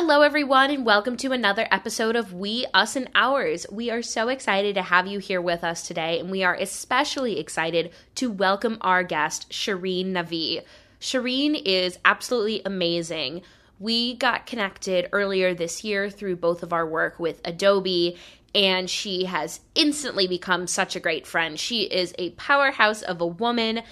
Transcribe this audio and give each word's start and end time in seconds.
Hello, 0.00 0.22
everyone, 0.22 0.70
and 0.70 0.86
welcome 0.86 1.16
to 1.16 1.32
another 1.32 1.66
episode 1.72 2.14
of 2.14 2.32
We, 2.32 2.64
Us, 2.72 2.94
and 2.94 3.10
Ours. 3.16 3.66
We 3.68 3.90
are 3.90 4.00
so 4.00 4.28
excited 4.28 4.76
to 4.76 4.82
have 4.82 5.08
you 5.08 5.18
here 5.18 5.40
with 5.40 5.64
us 5.64 5.82
today, 5.82 6.20
and 6.20 6.30
we 6.30 6.44
are 6.44 6.54
especially 6.54 7.40
excited 7.40 7.90
to 8.14 8.30
welcome 8.30 8.78
our 8.80 9.02
guest, 9.02 9.50
Shirin 9.50 10.12
Nahvi. 10.12 10.62
Shirin 11.00 11.60
is 11.64 11.98
absolutely 12.04 12.62
amazing. 12.64 13.42
We 13.80 14.14
got 14.14 14.46
connected 14.46 15.08
earlier 15.10 15.52
this 15.52 15.82
year 15.82 16.10
through 16.10 16.36
both 16.36 16.62
of 16.62 16.72
our 16.72 16.86
work 16.86 17.18
with 17.18 17.40
Adobe, 17.44 18.16
and 18.54 18.88
she 18.88 19.24
has 19.24 19.58
instantly 19.74 20.28
become 20.28 20.68
such 20.68 20.94
a 20.94 21.00
great 21.00 21.26
friend. 21.26 21.58
She 21.58 21.82
is 21.82 22.14
a 22.18 22.30
powerhouse 22.30 23.02
of 23.02 23.20
a 23.20 23.26
woman 23.26 23.82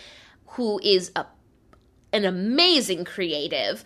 who 0.50 0.78
is 0.84 1.10
a, 1.16 1.26
an 2.12 2.24
amazing 2.24 3.04
creative 3.04 3.82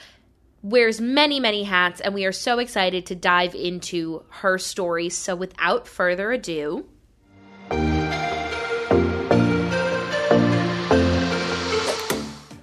wears 0.62 1.00
many, 1.00 1.40
many 1.40 1.64
hats, 1.64 2.00
and 2.00 2.14
we 2.14 2.24
are 2.24 2.32
so 2.32 2.58
excited 2.58 3.06
to 3.06 3.14
dive 3.14 3.54
into 3.54 4.24
her 4.28 4.58
story. 4.58 5.08
So, 5.08 5.34
without 5.34 5.88
further 5.88 6.32
ado, 6.32 6.86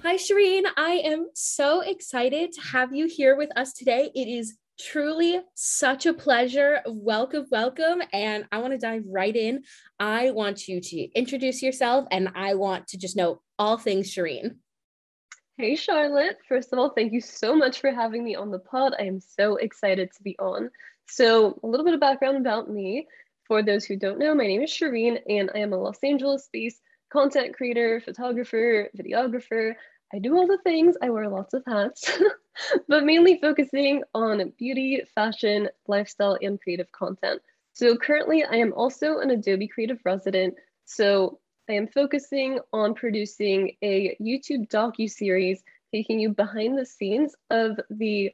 Hi, 0.02 0.16
Shirin. 0.16 0.64
I 0.76 1.02
am 1.04 1.28
so 1.34 1.80
excited 1.80 2.52
to 2.52 2.60
have 2.72 2.94
you 2.94 3.06
here 3.06 3.36
with 3.36 3.50
us 3.56 3.72
today. 3.72 4.10
It 4.14 4.26
is 4.26 4.56
truly 4.80 5.40
such 5.54 6.06
a 6.06 6.14
pleasure. 6.14 6.80
Welcome, 6.86 7.46
welcome. 7.50 8.02
And 8.12 8.46
I 8.50 8.58
want 8.58 8.72
to 8.72 8.78
dive 8.78 9.02
right 9.06 9.34
in. 9.34 9.64
I 9.98 10.30
want 10.30 10.68
you 10.68 10.80
to 10.80 11.08
introduce 11.14 11.62
yourself 11.62 12.06
and 12.10 12.30
I 12.34 12.54
want 12.54 12.86
to 12.88 12.98
just 12.98 13.16
know 13.16 13.42
all 13.58 13.76
things 13.76 14.14
Shirin. 14.14 14.56
Hey, 15.60 15.74
Charlotte. 15.74 16.38
First 16.48 16.72
of 16.72 16.78
all, 16.78 16.90
thank 16.90 17.12
you 17.12 17.20
so 17.20 17.56
much 17.56 17.80
for 17.80 17.90
having 17.90 18.22
me 18.22 18.36
on 18.36 18.52
the 18.52 18.60
pod. 18.60 18.94
I 18.96 19.02
am 19.06 19.18
so 19.18 19.56
excited 19.56 20.12
to 20.12 20.22
be 20.22 20.38
on. 20.38 20.70
So, 21.08 21.58
a 21.64 21.66
little 21.66 21.84
bit 21.84 21.94
of 21.94 22.00
background 22.00 22.36
about 22.36 22.70
me. 22.70 23.08
For 23.42 23.60
those 23.60 23.84
who 23.84 23.96
don't 23.96 24.20
know, 24.20 24.36
my 24.36 24.46
name 24.46 24.62
is 24.62 24.70
Shirin, 24.70 25.18
and 25.28 25.50
I 25.52 25.58
am 25.58 25.72
a 25.72 25.76
Los 25.76 25.98
Angeles 26.04 26.48
based 26.52 26.80
content 27.12 27.56
creator, 27.56 28.00
photographer, 28.00 28.88
videographer. 28.96 29.74
I 30.14 30.20
do 30.20 30.36
all 30.36 30.46
the 30.46 30.58
things, 30.58 30.94
I 31.02 31.10
wear 31.10 31.28
lots 31.28 31.54
of 31.54 31.64
hats, 31.66 32.08
but 32.88 33.02
mainly 33.02 33.40
focusing 33.40 34.04
on 34.14 34.52
beauty, 34.58 35.02
fashion, 35.12 35.70
lifestyle, 35.88 36.38
and 36.40 36.60
creative 36.60 36.92
content. 36.92 37.42
So, 37.72 37.96
currently, 37.96 38.44
I 38.44 38.54
am 38.58 38.72
also 38.74 39.18
an 39.18 39.32
Adobe 39.32 39.66
Creative 39.66 39.98
Resident. 40.04 40.54
So, 40.84 41.40
I 41.68 41.74
am 41.74 41.88
focusing 41.88 42.60
on 42.72 42.94
producing 42.94 43.76
a 43.82 44.16
YouTube 44.20 44.68
docu-series 44.68 45.62
taking 45.92 46.18
you 46.18 46.30
behind 46.30 46.78
the 46.78 46.86
scenes 46.86 47.34
of 47.50 47.78
the 47.90 48.30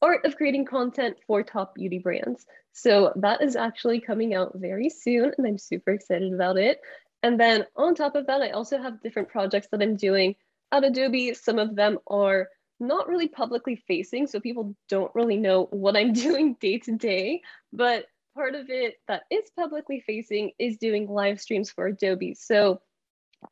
art 0.00 0.24
of 0.24 0.36
creating 0.36 0.64
content 0.64 1.16
for 1.26 1.42
top 1.42 1.74
beauty 1.74 1.98
brands. 1.98 2.46
So 2.72 3.12
that 3.16 3.42
is 3.42 3.56
actually 3.56 4.00
coming 4.00 4.34
out 4.34 4.52
very 4.54 4.88
soon 4.88 5.32
and 5.36 5.46
I'm 5.46 5.58
super 5.58 5.92
excited 5.92 6.32
about 6.32 6.56
it. 6.56 6.80
And 7.22 7.38
then 7.38 7.66
on 7.76 7.94
top 7.94 8.14
of 8.14 8.26
that, 8.26 8.40
I 8.40 8.50
also 8.50 8.80
have 8.80 9.02
different 9.02 9.28
projects 9.28 9.68
that 9.72 9.82
I'm 9.82 9.96
doing 9.96 10.36
at 10.70 10.84
Adobe. 10.84 11.34
Some 11.34 11.58
of 11.58 11.74
them 11.74 11.98
are 12.06 12.48
not 12.80 13.08
really 13.08 13.28
publicly 13.28 13.82
facing, 13.88 14.28
so 14.28 14.38
people 14.38 14.76
don't 14.88 15.14
really 15.14 15.36
know 15.36 15.64
what 15.70 15.96
I'm 15.96 16.12
doing 16.26 16.54
day 16.60 16.78
to 16.78 16.96
day, 16.96 17.42
but 17.72 18.06
part 18.38 18.54
of 18.54 18.70
it 18.70 18.94
that 19.08 19.24
is 19.32 19.50
publicly 19.56 20.00
facing 20.06 20.52
is 20.60 20.76
doing 20.76 21.08
live 21.08 21.40
streams 21.40 21.72
for 21.72 21.88
Adobe. 21.88 22.34
So 22.34 22.80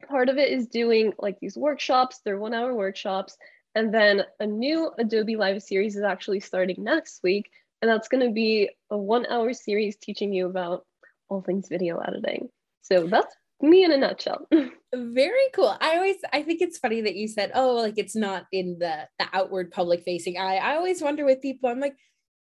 part 0.09 0.29
of 0.29 0.39
it 0.39 0.53
is 0.53 0.69
doing 0.69 1.13
like 1.19 1.41
these 1.41 1.57
workshops, 1.57 2.21
they're 2.25 2.39
one 2.39 2.55
hour 2.55 2.73
workshops. 2.73 3.37
And 3.75 3.93
then 3.93 4.23
a 4.39 4.47
new 4.47 4.93
Adobe 4.97 5.35
Live 5.35 5.61
series 5.61 5.97
is 5.97 6.05
actually 6.05 6.39
starting 6.39 6.77
next 6.79 7.21
week. 7.25 7.51
And 7.83 7.91
that's 7.91 8.07
going 8.07 8.25
to 8.25 8.33
be 8.33 8.71
a 8.91 8.97
one 8.97 9.27
hour 9.27 9.53
series 9.53 9.97
teaching 9.97 10.33
you 10.33 10.47
about 10.47 10.87
all 11.29 11.43
things 11.43 11.69
video 11.69 11.99
editing. 11.99 12.49
So 12.83 13.09
that's 13.09 13.35
me 13.61 13.83
in 13.83 13.91
a 13.91 13.97
nutshell. 13.97 14.47
Very 14.95 15.49
cool. 15.53 15.77
I 15.81 15.97
always 15.97 16.17
I 16.33 16.43
think 16.43 16.63
it's 16.63 16.79
funny 16.79 17.01
that 17.01 17.17
you 17.17 17.27
said, 17.27 17.51
oh, 17.57 17.75
like 17.75 17.95
it's 17.97 18.15
not 18.15 18.47
in 18.53 18.77
the 18.79 19.09
the 19.19 19.27
outward 19.33 19.73
public 19.73 20.05
facing 20.05 20.39
eye. 20.39 20.57
I 20.57 20.77
always 20.77 21.03
wonder 21.03 21.25
with 21.25 21.43
people, 21.43 21.69
I'm 21.69 21.81
like, 21.81 21.97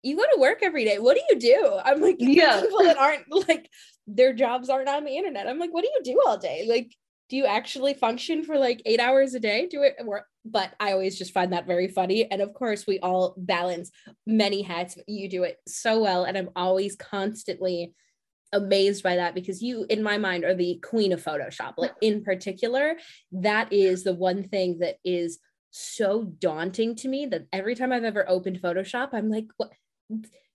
you 0.03 0.16
go 0.16 0.23
to 0.23 0.39
work 0.39 0.59
every 0.62 0.85
day. 0.85 1.00
What 1.00 1.16
do 1.16 1.23
you 1.29 1.39
do? 1.39 1.79
I'm 1.84 2.01
like, 2.01 2.17
yeah, 2.19 2.62
people 2.62 2.84
that 2.84 2.97
aren't 2.97 3.25
like 3.47 3.69
their 4.07 4.34
jobs 4.34 4.69
aren't 4.69 4.89
on 4.89 5.06
the 5.06 5.16
internet. 5.16 5.47
I'm 5.47 5.59
like, 5.59 5.73
what 5.73 5.84
do 5.84 5.91
you 5.94 6.13
do 6.13 6.22
all 6.25 6.38
day? 6.38 6.66
Like, 6.67 6.95
do 7.29 7.38
you 7.38 7.45
actually 7.45 7.94
function 7.94 8.44
for 8.44 8.57
like 8.57 8.81
eight 8.85 9.00
hours 9.00 9.34
a 9.34 9.40
day? 9.40 9.67
Do 9.69 9.84
it 9.84 9.95
work? 10.03 10.25
But 10.44 10.73
I 10.79 10.91
always 10.91 11.17
just 11.17 11.34
find 11.34 11.53
that 11.53 11.67
very 11.67 11.88
funny. 11.88 12.29
And 12.29 12.41
of 12.41 12.53
course, 12.53 12.85
we 12.85 13.00
all 13.00 13.35
balance 13.38 13.91
many 14.25 14.61
hats. 14.63 14.97
You 15.07 15.29
do 15.29 15.44
it 15.44 15.57
so 15.67 16.01
well. 16.01 16.25
And 16.25 16.38
I'm 16.38 16.50
always 16.56 16.95
constantly 16.95 17.94
amazed 18.53 19.01
by 19.01 19.16
that 19.16 19.34
because 19.34 19.61
you 19.61 19.85
in 19.90 20.03
my 20.03 20.17
mind 20.17 20.44
are 20.44 20.53
the 20.53 20.78
queen 20.84 21.13
of 21.13 21.23
photoshop 21.23 21.72
like 21.78 21.94
in 22.01 22.22
particular 22.22 22.97
that 23.31 23.72
is 23.72 24.03
the 24.03 24.13
one 24.13 24.44
thing 24.44 24.79
that 24.79 24.97
is 25.06 25.40
so 25.72 26.23
daunting 26.23 26.95
to 26.97 27.07
me 27.07 27.25
that 27.25 27.47
every 27.51 27.75
time 27.75 27.91
I've 27.91 28.03
ever 28.03 28.29
opened 28.29 28.59
Photoshop, 28.61 29.09
I'm 29.13 29.29
like, 29.29 29.47
what? 29.57 29.72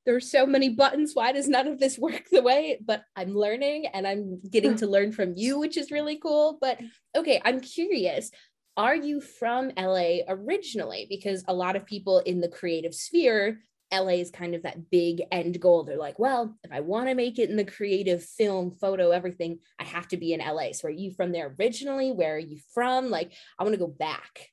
There's 0.05 0.31
so 0.31 0.47
many 0.47 0.69
buttons. 0.69 1.13
Why 1.15 1.33
does 1.33 1.49
none 1.49 1.67
of 1.67 1.81
this 1.81 1.99
work 1.99 2.25
the 2.31 2.43
way? 2.43 2.79
But 2.85 3.03
I'm 3.17 3.35
learning 3.35 3.87
and 3.93 4.07
I'm 4.07 4.41
getting 4.51 4.77
to 4.77 4.87
learn 4.87 5.13
from 5.13 5.35
you, 5.37 5.59
which 5.59 5.77
is 5.77 5.91
really 5.91 6.19
cool. 6.19 6.59
But 6.61 6.81
okay, 7.17 7.41
I'm 7.45 7.61
curious. 7.61 8.31
Are 8.77 8.95
you 8.95 9.21
from 9.21 9.73
LA 9.77 10.19
originally? 10.29 11.07
Because 11.09 11.43
a 11.49 11.55
lot 11.55 11.77
of 11.77 11.87
people 11.87 12.19
in 12.21 12.41
the 12.41 12.49
creative 12.49 12.95
sphere, 12.95 13.61
LA 13.93 14.15
is 14.15 14.31
kind 14.31 14.55
of 14.55 14.63
that 14.65 14.91
big 14.91 15.23
end 15.33 15.61
goal. 15.61 15.85
They're 15.85 15.97
like, 15.97 16.19
well, 16.19 16.57
if 16.63 16.73
I 16.73 16.81
want 16.81 17.09
to 17.09 17.15
make 17.15 17.39
it 17.39 17.49
in 17.51 17.57
the 17.57 17.65
creative 17.65 18.23
film, 18.23 18.73
photo, 18.73 19.11
everything, 19.11 19.61
I 19.79 19.85
have 19.85 20.09
to 20.09 20.17
be 20.17 20.33
in 20.33 20.41
LA. 20.41 20.73
So 20.73 20.89
are 20.89 20.91
you 20.91 21.13
from 21.13 21.33
there 21.33 21.55
originally? 21.59 22.13
Where 22.13 22.35
are 22.35 22.39
you 22.39 22.59
from? 22.75 23.11
Like, 23.11 23.33
I 23.59 23.63
want 23.63 23.75
to 23.75 23.79
go 23.79 23.87
back. 23.87 24.49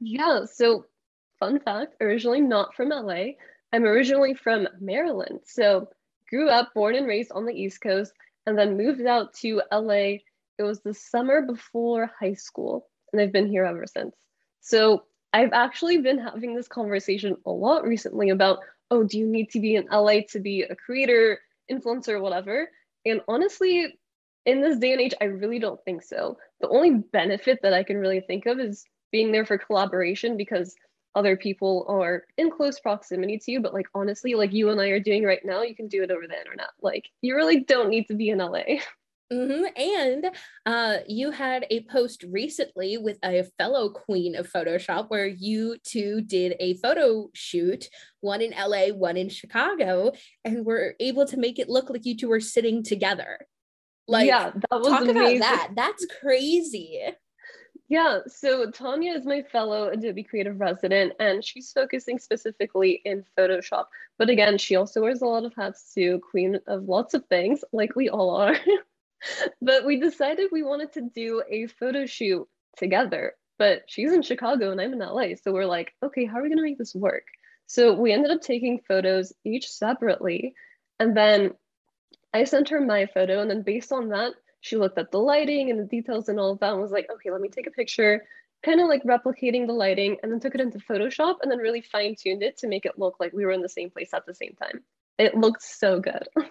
Yeah. 0.00 0.44
So, 0.52 0.86
fun 1.38 1.60
fact 1.60 1.96
originally 2.00 2.40
not 2.40 2.74
from 2.74 2.90
LA. 2.90 3.32
I'm 3.72 3.84
originally 3.84 4.34
from 4.34 4.68
Maryland. 4.80 5.40
So, 5.44 5.88
grew 6.28 6.48
up, 6.48 6.72
born 6.74 6.94
and 6.94 7.06
raised 7.06 7.32
on 7.32 7.44
the 7.44 7.54
East 7.54 7.80
Coast, 7.80 8.12
and 8.46 8.58
then 8.58 8.76
moved 8.76 9.04
out 9.06 9.34
to 9.34 9.62
LA. 9.72 10.18
It 10.58 10.62
was 10.62 10.80
the 10.80 10.94
summer 10.94 11.42
before 11.42 12.10
high 12.18 12.34
school, 12.34 12.88
and 13.12 13.20
I've 13.20 13.32
been 13.32 13.48
here 13.48 13.64
ever 13.64 13.86
since. 13.86 14.14
So, 14.60 15.04
I've 15.32 15.52
actually 15.52 15.98
been 15.98 16.18
having 16.18 16.54
this 16.54 16.68
conversation 16.68 17.36
a 17.46 17.50
lot 17.50 17.84
recently 17.84 18.30
about, 18.30 18.58
oh, 18.90 19.04
do 19.04 19.18
you 19.18 19.26
need 19.26 19.50
to 19.50 19.60
be 19.60 19.76
in 19.76 19.86
LA 19.90 20.20
to 20.30 20.40
be 20.40 20.62
a 20.62 20.74
creator, 20.74 21.38
influencer, 21.70 22.20
whatever? 22.20 22.68
And 23.06 23.20
honestly, 23.28 23.94
in 24.46 24.60
this 24.60 24.78
day 24.78 24.92
and 24.92 25.00
age, 25.00 25.14
I 25.20 25.26
really 25.26 25.58
don't 25.58 25.82
think 25.84 26.02
so. 26.02 26.36
The 26.60 26.68
only 26.68 26.90
benefit 27.12 27.60
that 27.62 27.72
I 27.72 27.84
can 27.84 27.98
really 27.98 28.20
think 28.20 28.46
of 28.46 28.58
is 28.58 28.84
being 29.12 29.32
there 29.32 29.44
for 29.44 29.58
collaboration 29.58 30.36
because 30.36 30.74
other 31.14 31.36
people 31.36 31.84
are 31.88 32.24
in 32.38 32.50
close 32.50 32.78
proximity 32.80 33.38
to 33.38 33.52
you 33.52 33.60
but 33.60 33.74
like 33.74 33.86
honestly 33.94 34.34
like 34.34 34.52
you 34.52 34.70
and 34.70 34.80
i 34.80 34.88
are 34.88 35.00
doing 35.00 35.24
right 35.24 35.44
now 35.44 35.62
you 35.62 35.74
can 35.74 35.88
do 35.88 36.02
it 36.02 36.10
over 36.10 36.26
the 36.26 36.38
internet 36.38 36.70
like 36.80 37.08
you 37.22 37.34
really 37.34 37.60
don't 37.60 37.88
need 37.88 38.06
to 38.06 38.14
be 38.14 38.30
in 38.30 38.38
la 38.38 38.60
Mm-hmm. 39.32 39.64
And 39.76 40.26
uh, 40.66 40.98
you 41.06 41.30
had 41.30 41.64
a 41.70 41.84
post 41.84 42.24
recently 42.28 42.98
with 42.98 43.18
a 43.22 43.44
fellow 43.58 43.90
queen 43.90 44.34
of 44.34 44.50
Photoshop 44.50 45.08
where 45.08 45.26
you 45.26 45.76
two 45.84 46.20
did 46.20 46.56
a 46.58 46.74
photo 46.78 47.30
shoot, 47.32 47.88
one 48.20 48.42
in 48.42 48.50
LA, 48.50 48.88
one 48.88 49.16
in 49.16 49.28
Chicago, 49.28 50.12
and 50.44 50.66
were 50.66 50.94
able 50.98 51.26
to 51.26 51.36
make 51.36 51.58
it 51.58 51.68
look 51.68 51.90
like 51.90 52.04
you 52.04 52.16
two 52.16 52.28
were 52.28 52.40
sitting 52.40 52.82
together. 52.82 53.38
Like, 54.08 54.26
yeah, 54.26 54.50
that 54.50 54.78
was 54.78 54.88
talk 54.88 55.02
amazing. 55.02 55.36
about 55.36 55.38
that. 55.38 55.70
That's 55.76 56.06
crazy. 56.20 57.00
Yeah, 57.90 58.20
so 58.28 58.70
Tanya 58.70 59.14
is 59.14 59.26
my 59.26 59.42
fellow 59.42 59.88
Adobe 59.88 60.22
Creative 60.22 60.60
resident, 60.60 61.14
and 61.18 61.44
she's 61.44 61.72
focusing 61.72 62.20
specifically 62.20 63.02
in 63.04 63.24
Photoshop. 63.36 63.86
But 64.16 64.30
again, 64.30 64.58
she 64.58 64.76
also 64.76 65.02
wears 65.02 65.22
a 65.22 65.26
lot 65.26 65.44
of 65.44 65.54
hats 65.56 65.92
too, 65.92 66.20
queen 66.30 66.60
of 66.68 66.84
lots 66.84 67.14
of 67.14 67.26
things, 67.26 67.64
like 67.72 67.96
we 67.96 68.08
all 68.08 68.30
are. 68.36 68.56
but 69.60 69.84
we 69.84 69.98
decided 69.98 70.50
we 70.52 70.62
wanted 70.62 70.92
to 70.92 71.10
do 71.12 71.42
a 71.50 71.66
photo 71.66 72.06
shoot 72.06 72.46
together. 72.76 73.34
But 73.58 73.82
she's 73.88 74.12
in 74.12 74.22
Chicago 74.22 74.70
and 74.70 74.80
I'm 74.80 74.92
in 74.92 75.00
LA. 75.00 75.34
So 75.42 75.52
we're 75.52 75.66
like, 75.66 75.92
okay, 76.00 76.26
how 76.26 76.38
are 76.38 76.42
we 76.42 76.48
going 76.48 76.58
to 76.58 76.62
make 76.62 76.78
this 76.78 76.94
work? 76.94 77.26
So 77.66 77.92
we 77.92 78.12
ended 78.12 78.30
up 78.30 78.40
taking 78.40 78.78
photos 78.86 79.32
each 79.44 79.68
separately. 79.68 80.54
And 81.00 81.16
then 81.16 81.54
I 82.32 82.44
sent 82.44 82.68
her 82.68 82.80
my 82.80 83.06
photo. 83.06 83.40
And 83.40 83.50
then 83.50 83.62
based 83.62 83.90
on 83.90 84.10
that, 84.10 84.34
she 84.60 84.76
looked 84.76 84.98
at 84.98 85.10
the 85.10 85.18
lighting 85.18 85.70
and 85.70 85.80
the 85.80 85.84
details 85.84 86.28
and 86.28 86.38
all 86.38 86.52
of 86.52 86.60
that 86.60 86.72
and 86.72 86.82
was 86.82 86.92
like, 86.92 87.08
okay, 87.12 87.30
let 87.30 87.40
me 87.40 87.48
take 87.48 87.66
a 87.66 87.72
picture, 87.72 88.26
kind 88.62 88.80
of 88.80 88.88
like 88.88 89.02
replicating 89.04 89.66
the 89.66 89.72
lighting, 89.72 90.16
and 90.22 90.30
then 90.30 90.40
took 90.40 90.54
it 90.54 90.60
into 90.60 90.78
Photoshop 90.78 91.36
and 91.42 91.50
then 91.50 91.58
really 91.58 91.80
fine 91.80 92.14
tuned 92.14 92.42
it 92.42 92.58
to 92.58 92.68
make 92.68 92.84
it 92.84 92.98
look 92.98 93.16
like 93.18 93.32
we 93.32 93.44
were 93.44 93.52
in 93.52 93.62
the 93.62 93.68
same 93.68 93.90
place 93.90 94.10
at 94.12 94.26
the 94.26 94.34
same 94.34 94.54
time. 94.60 94.82
It 95.18 95.34
looked 95.34 95.62
so 95.62 96.00
good. 96.00 96.28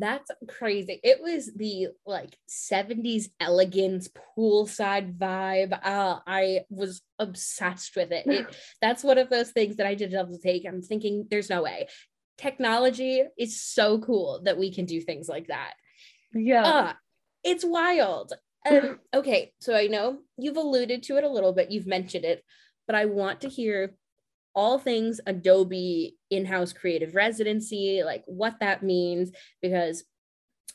That's 0.00 0.30
crazy. 0.46 1.00
It 1.02 1.20
was 1.20 1.50
the 1.56 1.88
like 2.06 2.38
70s 2.48 3.30
elegance 3.40 4.08
poolside 4.36 5.18
vibe. 5.18 5.76
Uh, 5.82 6.20
I 6.24 6.60
was 6.70 7.02
obsessed 7.18 7.96
with 7.96 8.12
it. 8.12 8.24
it. 8.26 8.46
That's 8.80 9.02
one 9.02 9.18
of 9.18 9.28
those 9.28 9.50
things 9.50 9.76
that 9.76 9.88
I 9.88 9.96
did 9.96 10.12
double 10.12 10.38
take. 10.38 10.64
I'm 10.66 10.82
thinking 10.82 11.26
there's 11.28 11.50
no 11.50 11.64
way. 11.64 11.88
Technology 12.36 13.24
is 13.36 13.60
so 13.60 13.98
cool 13.98 14.42
that 14.44 14.56
we 14.56 14.72
can 14.72 14.84
do 14.84 15.00
things 15.00 15.28
like 15.28 15.48
that. 15.48 15.74
Yeah. 16.32 16.62
Uh, 16.62 16.92
it's 17.44 17.64
wild. 17.64 18.32
Um, 18.68 18.98
okay, 19.14 19.52
so 19.60 19.74
I 19.74 19.86
know 19.86 20.18
you've 20.36 20.56
alluded 20.56 21.02
to 21.04 21.16
it 21.16 21.24
a 21.24 21.28
little 21.28 21.52
bit, 21.52 21.70
you've 21.70 21.86
mentioned 21.86 22.24
it, 22.24 22.44
but 22.86 22.96
I 22.96 23.06
want 23.06 23.40
to 23.42 23.48
hear 23.48 23.94
all 24.54 24.78
things 24.78 25.20
Adobe 25.26 26.16
in 26.30 26.44
house 26.44 26.72
creative 26.72 27.14
residency, 27.14 28.02
like 28.04 28.24
what 28.26 28.60
that 28.60 28.82
means, 28.82 29.30
because 29.62 30.04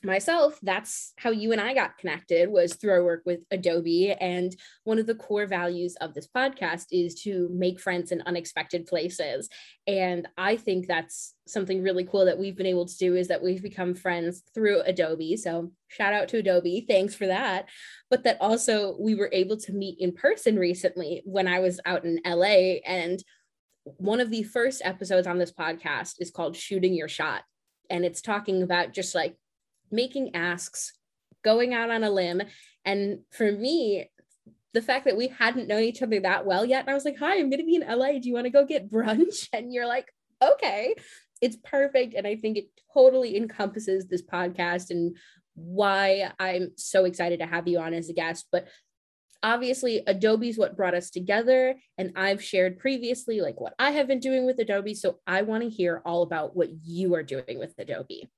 myself 0.04 0.60
that's 0.62 1.14
how 1.18 1.30
you 1.30 1.52
and 1.52 1.62
i 1.62 1.74
got 1.74 1.98
connected 1.98 2.50
was 2.50 2.76
through 2.76 2.92
our 2.92 3.04
work 3.04 3.22
with 3.26 3.40
adobe. 3.52 4.12
And 4.12 4.56
one 4.84 5.00
of 5.00 5.08
the 5.08 5.16
core 5.16 5.46
values 5.46 5.96
of 6.02 6.14
this 6.14 6.28
podcast 6.28 6.88
is 6.92 7.22
to 7.24 7.50
make 7.54 7.80
friends 7.80 8.12
in 8.12 8.22
unexpected 8.26 8.86
places. 8.86 9.50
And 9.88 10.28
i 10.38 10.58
think 10.58 10.88
that's 10.88 11.36
something 11.48 11.82
really 11.82 12.06
cool 12.06 12.26
that 12.26 12.38
we've 12.38 12.58
been 12.58 12.66
able 12.66 12.86
to 12.86 12.98
do 12.98 13.16
is 13.16 13.28
that 13.28 13.44
we've 13.44 13.64
become 13.64 13.94
friends 13.94 14.44
through 14.54 14.82
adobe. 14.82 15.36
So 15.38 15.72
shout 15.88 16.14
out 16.14 16.30
to 16.30 16.38
adobe. 16.38 16.86
Thanks 16.88 17.16
for 17.16 17.28
that. 17.28 17.68
But 18.10 18.24
that 18.24 18.38
also 18.40 18.96
we 19.00 19.16
were 19.16 19.30
able 19.32 19.58
to 19.58 19.74
meet 19.74 20.00
in 20.00 20.14
person 20.14 20.58
recently 20.58 21.22
when 21.26 21.48
i 21.48 21.60
was 21.60 21.80
out 21.86 22.06
in 22.06 22.20
la 22.26 22.44
and 22.86 23.24
one 23.84 24.20
of 24.20 24.30
the 24.30 24.44
first 24.44 24.82
episodes 24.84 25.28
on 25.28 25.38
this 25.38 25.52
podcast 25.52 26.16
is 26.20 26.32
called 26.32 26.56
shooting 26.56 26.94
your 26.94 27.10
shot. 27.10 27.44
And 27.90 28.06
it's 28.06 28.22
talking 28.22 28.64
about 28.64 28.94
just 28.94 29.14
like 29.14 29.36
making 29.94 30.36
asks, 30.36 30.94
going 31.44 31.74
out 31.74 31.90
on 31.90 32.04
a 32.04 32.10
limb. 32.10 32.42
And 32.84 33.20
for 33.32 33.52
me, 33.52 34.10
the 34.74 34.82
fact 34.82 35.06
that 35.06 35.18
we 35.18 35.28
hadn't 35.28 35.68
known 35.68 35.84
each 35.84 36.02
other 36.02 36.20
that 36.20 36.46
well 36.46 36.66
yet, 36.66 36.82
and 36.82 36.90
I 36.90 36.94
was 36.94 37.06
like, 37.06 37.20
Hi, 37.20 37.38
I'm 37.38 37.50
going 37.50 37.60
to 37.60 37.66
be 37.66 37.76
in 37.76 37.88
LA. 37.88 38.14
Do 38.14 38.28
you 38.28 38.34
want 38.34 38.46
to 38.46 38.52
go 38.52 38.66
get 38.66 38.92
brunch? 38.92 39.48
And 39.54 39.72
you're 39.72 39.88
like, 39.88 40.08
Okay, 40.44 40.96
it's 41.42 41.58
perfect. 41.64 42.16
And 42.16 42.26
I 42.26 42.36
think 42.36 42.58
it 42.58 42.66
totally 42.94 43.38
encompasses 43.38 44.08
this 44.08 44.24
podcast 44.24 44.90
and 44.90 45.16
why 45.56 46.32
I'm 46.40 46.72
so 46.78 47.06
excited 47.06 47.40
to 47.40 47.46
have 47.46 47.68
you 47.68 47.80
on 47.80 47.94
as 47.94 48.10
a 48.10 48.14
guest. 48.14 48.48
But 48.52 48.68
obviously 49.44 50.02
adobe 50.08 50.48
is 50.48 50.58
what 50.58 50.78
brought 50.78 50.94
us 50.94 51.10
together 51.10 51.76
and 51.98 52.14
i've 52.16 52.42
shared 52.42 52.80
previously 52.80 53.42
like 53.42 53.60
what 53.60 53.74
i 53.78 53.92
have 53.92 54.08
been 54.08 54.22
doing 54.22 54.46
with 54.46 54.58
adobe 54.58 54.94
so 54.94 55.20
i 55.28 55.42
want 55.42 55.62
to 55.62 55.70
hear 55.70 56.02
all 56.06 56.24
about 56.24 56.56
what 56.56 56.70
you 56.82 57.14
are 57.14 57.24
doing 57.24 57.60
with 57.60 57.74
adobe 57.78 58.30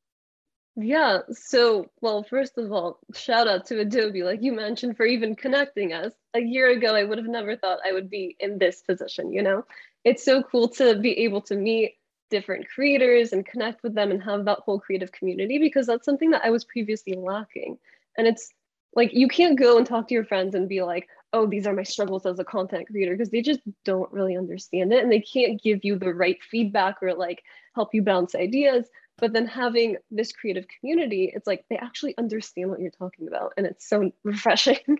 yeah. 0.76 1.20
So, 1.32 1.90
well, 2.02 2.24
first 2.24 2.58
of 2.58 2.72
all, 2.72 3.00
shout 3.14 3.48
out 3.48 3.66
to 3.68 3.80
Adobe, 3.80 4.24
like 4.24 4.42
you 4.42 4.52
mentioned, 4.54 4.98
for 4.98 5.06
even 5.06 5.36
connecting 5.36 5.94
us. 5.94 6.14
A 6.34 6.42
year 6.42 6.70
ago, 6.70 6.96
I 6.96 7.04
would 7.04 7.18
have 7.18 7.28
never 7.28 7.56
thought 7.56 7.80
I 7.86 7.94
would 7.94 8.10
be 8.10 8.36
in 8.40 8.58
this 8.58 8.82
position, 8.82 9.32
you 9.32 9.42
know? 9.42 9.66
It's 10.04 10.24
so 10.24 10.44
cool 10.44 10.68
to 10.70 10.96
be 11.00 11.20
able 11.20 11.42
to 11.44 11.56
meet 11.56 11.96
different 12.30 12.68
creators 12.68 13.32
and 13.32 13.46
connect 13.46 13.84
with 13.84 13.96
them 13.96 14.12
and 14.12 14.22
have 14.24 14.46
that 14.46 14.60
whole 14.60 14.80
creative 14.80 15.12
community 15.12 15.60
because 15.60 15.88
that's 15.88 16.06
something 16.06 16.32
that 16.32 16.44
I 16.44 16.50
was 16.50 16.66
previously 16.66 17.14
lacking. 17.14 17.78
And 18.18 18.28
it's 18.28 18.52
like 18.96 19.14
you 19.14 19.28
can't 19.28 19.60
go 19.60 19.78
and 19.78 19.86
talk 19.86 20.08
to 20.08 20.14
your 20.14 20.26
friends 20.26 20.56
and 20.56 20.68
be 20.68 20.82
like, 20.82 21.08
oh, 21.34 21.46
these 21.46 21.68
are 21.68 21.74
my 21.74 21.84
struggles 21.84 22.26
as 22.26 22.40
a 22.40 22.46
content 22.46 22.88
creator 22.88 23.14
because 23.14 23.30
they 23.30 23.42
just 23.42 23.60
don't 23.84 24.12
really 24.12 24.38
understand 24.38 24.94
it 24.94 25.04
and 25.04 25.12
they 25.12 25.20
can't 25.20 25.62
give 25.62 25.84
you 25.84 25.98
the 25.98 26.14
right 26.14 26.42
feedback 26.50 26.96
or 27.02 27.14
like 27.14 27.44
help 27.76 27.94
you 27.94 28.02
bounce 28.02 28.36
ideas 28.36 28.88
but 29.18 29.34
then 29.34 29.48
having 29.48 29.98
this 30.12 30.32
creative 30.32 30.66
community 30.68 31.32
it's 31.34 31.48
like 31.48 31.66
they 31.70 31.78
actually 31.78 32.18
understand 32.18 32.70
what 32.70 32.80
you're 32.80 32.92
talking 32.92 33.28
about 33.28 33.54
and 33.58 33.66
it's 33.66 33.88
so 33.88 34.12
refreshing. 34.24 35.00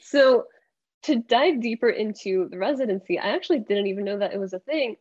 So 0.00 0.46
to 1.02 1.16
dive 1.16 1.60
deeper 1.60 1.88
into 1.88 2.48
the 2.50 2.58
residency 2.58 3.18
i 3.18 3.28
actually 3.28 3.60
didn't 3.60 3.86
even 3.86 4.04
know 4.04 4.18
that 4.18 4.32
it 4.32 4.40
was 4.40 4.52
a 4.52 4.58
thing 4.58 4.96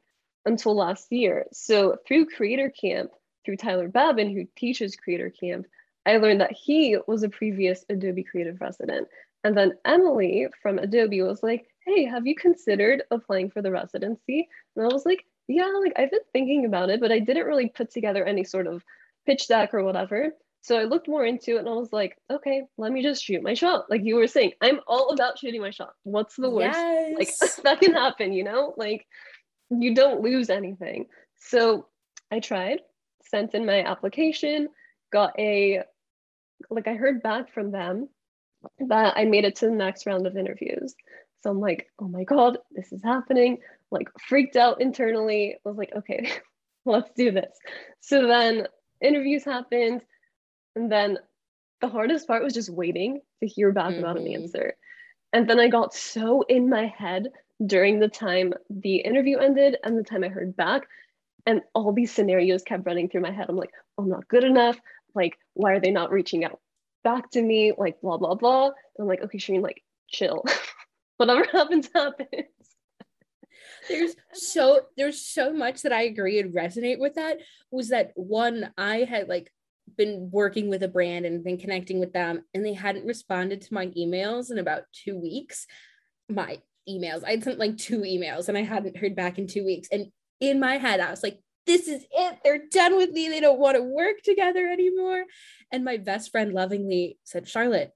until 0.46 0.76
last 0.76 1.12
year. 1.12 1.46
So 1.52 1.98
through 2.08 2.28
creator 2.28 2.70
camp 2.70 3.12
through 3.46 3.58
tyler 3.58 3.88
babin 3.88 4.30
who 4.30 4.46
teaches 4.56 4.96
creator 4.96 5.30
camp 5.30 5.66
i 6.06 6.18
learned 6.18 6.42
that 6.42 6.52
he 6.52 6.98
was 7.08 7.24
a 7.24 7.30
previous 7.30 7.84
adobe 7.90 8.24
creative 8.24 8.62
resident. 8.62 9.08
And 9.44 9.56
then 9.56 9.74
emily 9.86 10.48
from 10.62 10.80
adobe 10.80 11.22
was 11.22 11.42
like 11.42 11.66
hey 11.86 12.06
have 12.06 12.28
you 12.28 12.36
considered 12.36 13.04
applying 13.12 13.50
for 13.50 13.62
the 13.62 13.72
residency? 13.72 14.48
And 14.76 14.86
i 14.86 14.94
was 14.94 15.06
like 15.06 15.26
yeah, 15.50 15.72
like 15.82 15.94
I've 15.98 16.12
been 16.12 16.20
thinking 16.32 16.66
about 16.66 16.90
it, 16.90 17.00
but 17.00 17.12
I 17.12 17.20
didn't 17.20 17.48
really 17.48 17.70
put 17.70 17.92
together 17.92 18.24
any 18.24 18.44
sort 18.44 18.68
of 18.68 18.84
pitch 19.26 19.48
deck 19.48 19.74
or 19.74 19.84
whatever. 19.84 20.32
So 20.62 20.78
I 20.78 20.84
looked 20.84 21.08
more 21.08 21.26
into 21.26 21.56
it 21.56 21.60
and 21.60 21.70
I 21.70 21.74
was 21.74 21.92
like, 21.92 22.18
okay, 22.30 22.64
let 22.78 22.92
me 22.92 23.02
just 23.02 23.24
shoot 23.24 23.42
my 23.42 23.54
shot. 23.54 23.90
Like 23.90 24.04
you 24.04 24.16
were 24.16 24.28
saying, 24.28 24.52
I'm 24.62 24.80
all 24.88 25.10
about 25.10 25.40
shooting 25.40 25.62
my 25.62 25.72
shot. 25.72 25.94
What's 26.04 26.36
the 26.36 26.50
worst? 26.50 26.78
Yes. 26.78 27.18
Like 27.18 27.64
that 27.64 27.80
can 27.80 27.94
happen, 27.94 28.34
you 28.34 28.44
know? 28.44 28.74
Like 28.78 29.08
you 29.70 29.96
don't 29.96 30.22
lose 30.22 30.50
anything. 30.50 31.08
So 31.40 31.88
I 32.32 32.40
tried, 32.40 32.82
sent 33.26 33.56
in 33.56 33.66
my 33.66 33.84
application, 33.84 34.68
got 35.12 35.34
a 35.40 35.82
like 36.70 36.88
I 36.88 36.94
heard 36.94 37.24
back 37.24 37.54
from 37.54 37.72
them 37.72 38.10
that 38.90 39.14
I 39.16 39.26
made 39.26 39.46
it 39.46 39.56
to 39.58 39.66
the 39.66 39.72
next 39.72 40.06
round 40.06 40.28
of 40.28 40.36
interviews. 40.38 40.94
So 41.42 41.50
I'm 41.50 41.60
like, 41.60 41.90
oh 42.00 42.08
my 42.08 42.24
God, 42.24 42.58
this 42.72 42.92
is 42.92 43.04
happening. 43.04 43.60
Like 43.92 44.10
freaked 44.28 44.56
out 44.56 44.82
internally. 44.82 45.56
I 45.56 45.70
was 45.70 45.78
like, 45.78 45.92
okay, 45.96 46.32
let's 46.86 47.12
do 47.16 47.32
this. 47.32 47.58
So 48.02 48.28
then 48.28 48.68
interviews 49.02 49.46
happened. 49.46 50.02
And 50.76 50.92
then 50.92 51.18
the 51.82 51.88
hardest 51.88 52.28
part 52.28 52.44
was 52.44 52.54
just 52.54 52.70
waiting 52.70 53.22
to 53.42 53.48
hear 53.48 53.72
back 53.72 53.92
mm-hmm. 53.92 54.00
about 54.00 54.18
an 54.18 54.26
mm-hmm. 54.26 54.44
answer. 54.44 54.74
And 55.32 55.50
then 55.50 55.60
I 55.60 55.68
got 55.68 55.94
so 55.94 56.44
in 56.44 56.70
my 56.70 56.88
head 56.88 57.28
during 57.66 58.00
the 58.00 58.08
time 58.08 58.54
the 58.70 58.98
interview 58.98 59.38
ended 59.38 59.78
and 59.84 59.98
the 59.98 60.04
time 60.04 60.24
I 60.24 60.30
heard 60.30 60.56
back. 60.56 60.88
And 61.46 61.62
all 61.74 61.94
these 61.94 62.12
scenarios 62.12 62.64
kept 62.64 62.86
running 62.86 63.10
through 63.10 63.22
my 63.22 63.32
head. 63.32 63.48
I'm 63.50 63.56
like, 63.56 63.72
oh, 63.98 64.04
I'm 64.04 64.10
not 64.10 64.28
good 64.28 64.44
enough. 64.44 64.80
Like, 65.16 65.38
why 65.54 65.72
are 65.74 65.80
they 65.80 65.92
not 65.92 66.12
reaching 66.12 66.44
out 66.44 66.60
back 67.04 67.32
to 67.32 67.42
me? 67.42 67.74
Like, 67.78 68.02
blah, 68.02 68.18
blah, 68.18 68.36
blah. 68.36 68.66
And 68.66 68.74
I'm 69.00 69.08
like, 69.08 69.24
okay, 69.24 69.38
Shirin, 69.38 69.62
like, 69.62 69.84
chill. 70.10 70.44
whatever 71.20 71.46
happens 71.52 71.90
happens. 71.94 72.48
There's 73.88 74.16
so 74.34 74.82
there's 74.98 75.22
so 75.22 75.52
much 75.52 75.82
that 75.82 75.92
i 75.92 76.04
agree 76.04 76.40
and 76.40 76.54
resonate 76.54 77.00
with 77.00 77.16
that 77.16 77.40
was 77.72 77.90
that 77.90 78.12
one 78.16 78.72
i 78.78 78.98
had 78.98 79.28
like 79.28 79.52
been 79.98 80.30
working 80.32 80.70
with 80.70 80.84
a 80.84 80.88
brand 80.88 81.26
and 81.26 81.44
been 81.44 81.58
connecting 81.58 82.00
with 82.00 82.14
them 82.14 82.44
and 82.54 82.64
they 82.64 82.74
hadn't 82.74 83.08
responded 83.08 83.62
to 83.62 83.74
my 83.74 83.88
emails 83.88 84.52
in 84.52 84.60
about 84.60 84.84
two 84.94 85.18
weeks. 85.18 85.66
My 86.30 86.60
emails 86.88 87.24
i'd 87.26 87.44
sent 87.44 87.60
like 87.60 87.78
two 87.78 88.00
emails 88.00 88.48
and 88.48 88.58
i 88.58 88.64
hadn't 88.64 88.98
heard 88.98 89.16
back 89.16 89.38
in 89.38 89.46
two 89.46 89.64
weeks 89.64 89.88
and 89.92 90.08
in 90.40 90.60
my 90.60 90.78
head 90.78 91.00
i 91.00 91.12
was 91.12 91.22
like 91.22 91.40
this 91.70 91.88
is 91.88 92.04
it. 92.12 92.40
They're 92.44 92.68
done 92.72 92.98
with 92.98 93.12
me. 93.12 93.30
They 93.30 93.40
don't 93.40 93.60
want 93.60 93.78
to 93.78 93.84
work 93.84 94.24
together 94.24 94.68
anymore. 94.68 95.26
And 95.72 95.86
my 95.86 95.98
best 95.98 96.32
friend 96.32 96.52
lovingly 96.52 97.20
said 97.26 97.48
charlotte 97.48 97.92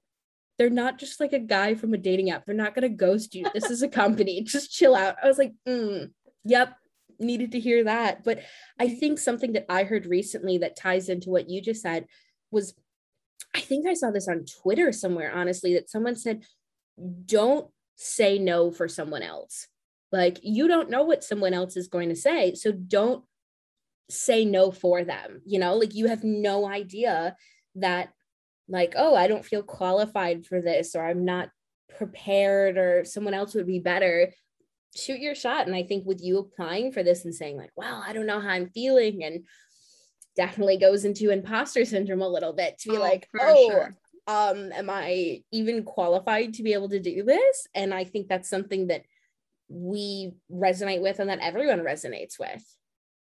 they're 0.58 0.70
not 0.70 0.98
just 0.98 1.20
like 1.20 1.32
a 1.32 1.38
guy 1.38 1.74
from 1.74 1.94
a 1.94 1.98
dating 1.98 2.30
app. 2.30 2.46
They're 2.46 2.54
not 2.54 2.74
going 2.74 2.88
to 2.88 2.96
ghost 2.96 3.34
you. 3.34 3.46
This 3.52 3.70
is 3.70 3.82
a 3.82 3.88
company. 3.88 4.42
just 4.46 4.72
chill 4.72 4.94
out. 4.94 5.16
I 5.22 5.26
was 5.26 5.38
like, 5.38 5.52
mm, 5.68 6.10
yep, 6.44 6.76
needed 7.18 7.52
to 7.52 7.60
hear 7.60 7.84
that. 7.84 8.24
But 8.24 8.42
I 8.78 8.88
think 8.88 9.18
something 9.18 9.52
that 9.54 9.66
I 9.68 9.84
heard 9.84 10.06
recently 10.06 10.58
that 10.58 10.76
ties 10.76 11.08
into 11.08 11.30
what 11.30 11.48
you 11.48 11.60
just 11.60 11.82
said 11.82 12.06
was 12.50 12.74
I 13.54 13.60
think 13.60 13.86
I 13.86 13.94
saw 13.94 14.10
this 14.10 14.28
on 14.28 14.44
Twitter 14.62 14.92
somewhere, 14.92 15.32
honestly, 15.34 15.74
that 15.74 15.90
someone 15.90 16.16
said, 16.16 16.44
don't 17.24 17.68
say 17.96 18.38
no 18.38 18.70
for 18.70 18.88
someone 18.88 19.22
else. 19.22 19.68
Like, 20.10 20.38
you 20.42 20.68
don't 20.68 20.90
know 20.90 21.02
what 21.02 21.24
someone 21.24 21.54
else 21.54 21.76
is 21.76 21.88
going 21.88 22.08
to 22.08 22.16
say. 22.16 22.54
So 22.54 22.72
don't 22.72 23.24
say 24.10 24.44
no 24.44 24.70
for 24.70 25.04
them. 25.04 25.40
You 25.44 25.58
know, 25.58 25.74
like 25.74 25.94
you 25.94 26.06
have 26.08 26.24
no 26.24 26.68
idea 26.68 27.36
that 27.76 28.10
like, 28.68 28.94
oh, 28.96 29.14
I 29.14 29.26
don't 29.26 29.44
feel 29.44 29.62
qualified 29.62 30.46
for 30.46 30.60
this, 30.60 30.94
or 30.94 31.04
I'm 31.04 31.24
not 31.24 31.50
prepared, 31.96 32.78
or 32.78 33.04
someone 33.04 33.34
else 33.34 33.54
would 33.54 33.66
be 33.66 33.78
better, 33.78 34.32
shoot 34.96 35.20
your 35.20 35.34
shot. 35.34 35.66
And 35.66 35.76
I 35.76 35.82
think 35.82 36.06
with 36.06 36.22
you 36.22 36.38
applying 36.38 36.92
for 36.92 37.02
this 37.02 37.24
and 37.24 37.34
saying, 37.34 37.56
like, 37.56 37.72
well, 37.76 38.02
I 38.06 38.12
don't 38.12 38.26
know 38.26 38.40
how 38.40 38.50
I'm 38.50 38.70
feeling, 38.70 39.24
and 39.24 39.44
definitely 40.36 40.78
goes 40.78 41.04
into 41.04 41.30
imposter 41.30 41.84
syndrome 41.84 42.22
a 42.22 42.28
little 42.28 42.52
bit 42.52 42.78
to 42.78 42.90
be 42.90 42.96
oh, 42.96 43.00
like, 43.00 43.28
oh, 43.40 43.70
sure. 43.70 43.96
um, 44.26 44.72
am 44.72 44.90
I 44.90 45.42
even 45.52 45.84
qualified 45.84 46.54
to 46.54 46.62
be 46.62 46.72
able 46.72 46.88
to 46.88 47.00
do 47.00 47.22
this? 47.22 47.66
And 47.74 47.94
I 47.94 48.04
think 48.04 48.28
that's 48.28 48.50
something 48.50 48.88
that 48.88 49.02
we 49.68 50.32
resonate 50.50 51.00
with 51.02 51.20
and 51.20 51.30
that 51.30 51.40
everyone 51.40 51.80
resonates 51.80 52.38
with. 52.38 52.64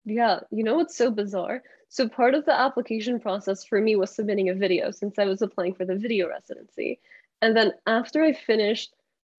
Yeah, 0.06 0.40
you 0.52 0.64
know 0.64 0.76
what's 0.76 0.96
so 0.96 1.12
bizarre? 1.12 1.62
So 1.90 2.08
part 2.08 2.36
of 2.36 2.46
the 2.46 2.58
application 2.58 3.20
process 3.20 3.64
for 3.64 3.82
me 3.82 3.96
was 3.96 4.14
submitting 4.14 4.50
a 4.50 4.54
video 4.54 4.92
since 4.92 5.18
I 5.20 5.26
was 5.26 5.42
applying 5.42 5.74
for 5.74 5.86
the 5.86 5.96
video 5.96 6.30
residency. 6.30 7.00
And 7.42 7.56
then 7.56 7.74
after 7.88 8.24
I 8.24 8.34
finished 8.34 8.94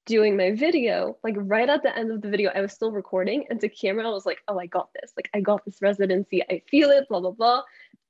doing 0.06 0.36
my 0.36 0.52
video, 0.52 1.16
like 1.22 1.36
right 1.38 1.68
at 1.68 1.82
the 1.82 1.96
end 1.96 2.10
of 2.10 2.22
the 2.22 2.28
video, 2.28 2.50
I 2.54 2.60
was 2.60 2.72
still 2.72 2.90
recording 2.90 3.44
and 3.50 3.60
to 3.60 3.68
camera, 3.68 4.06
I 4.06 4.10
was 4.10 4.26
like, 4.26 4.38
oh, 4.48 4.58
I 4.58 4.66
got 4.66 4.90
this. 5.00 5.12
Like 5.16 5.30
I 5.34 5.40
got 5.40 5.64
this 5.64 5.80
residency. 5.80 6.42
I 6.42 6.62
feel 6.68 6.90
it, 6.90 7.08
blah, 7.08 7.20
blah, 7.20 7.30
blah. 7.30 7.62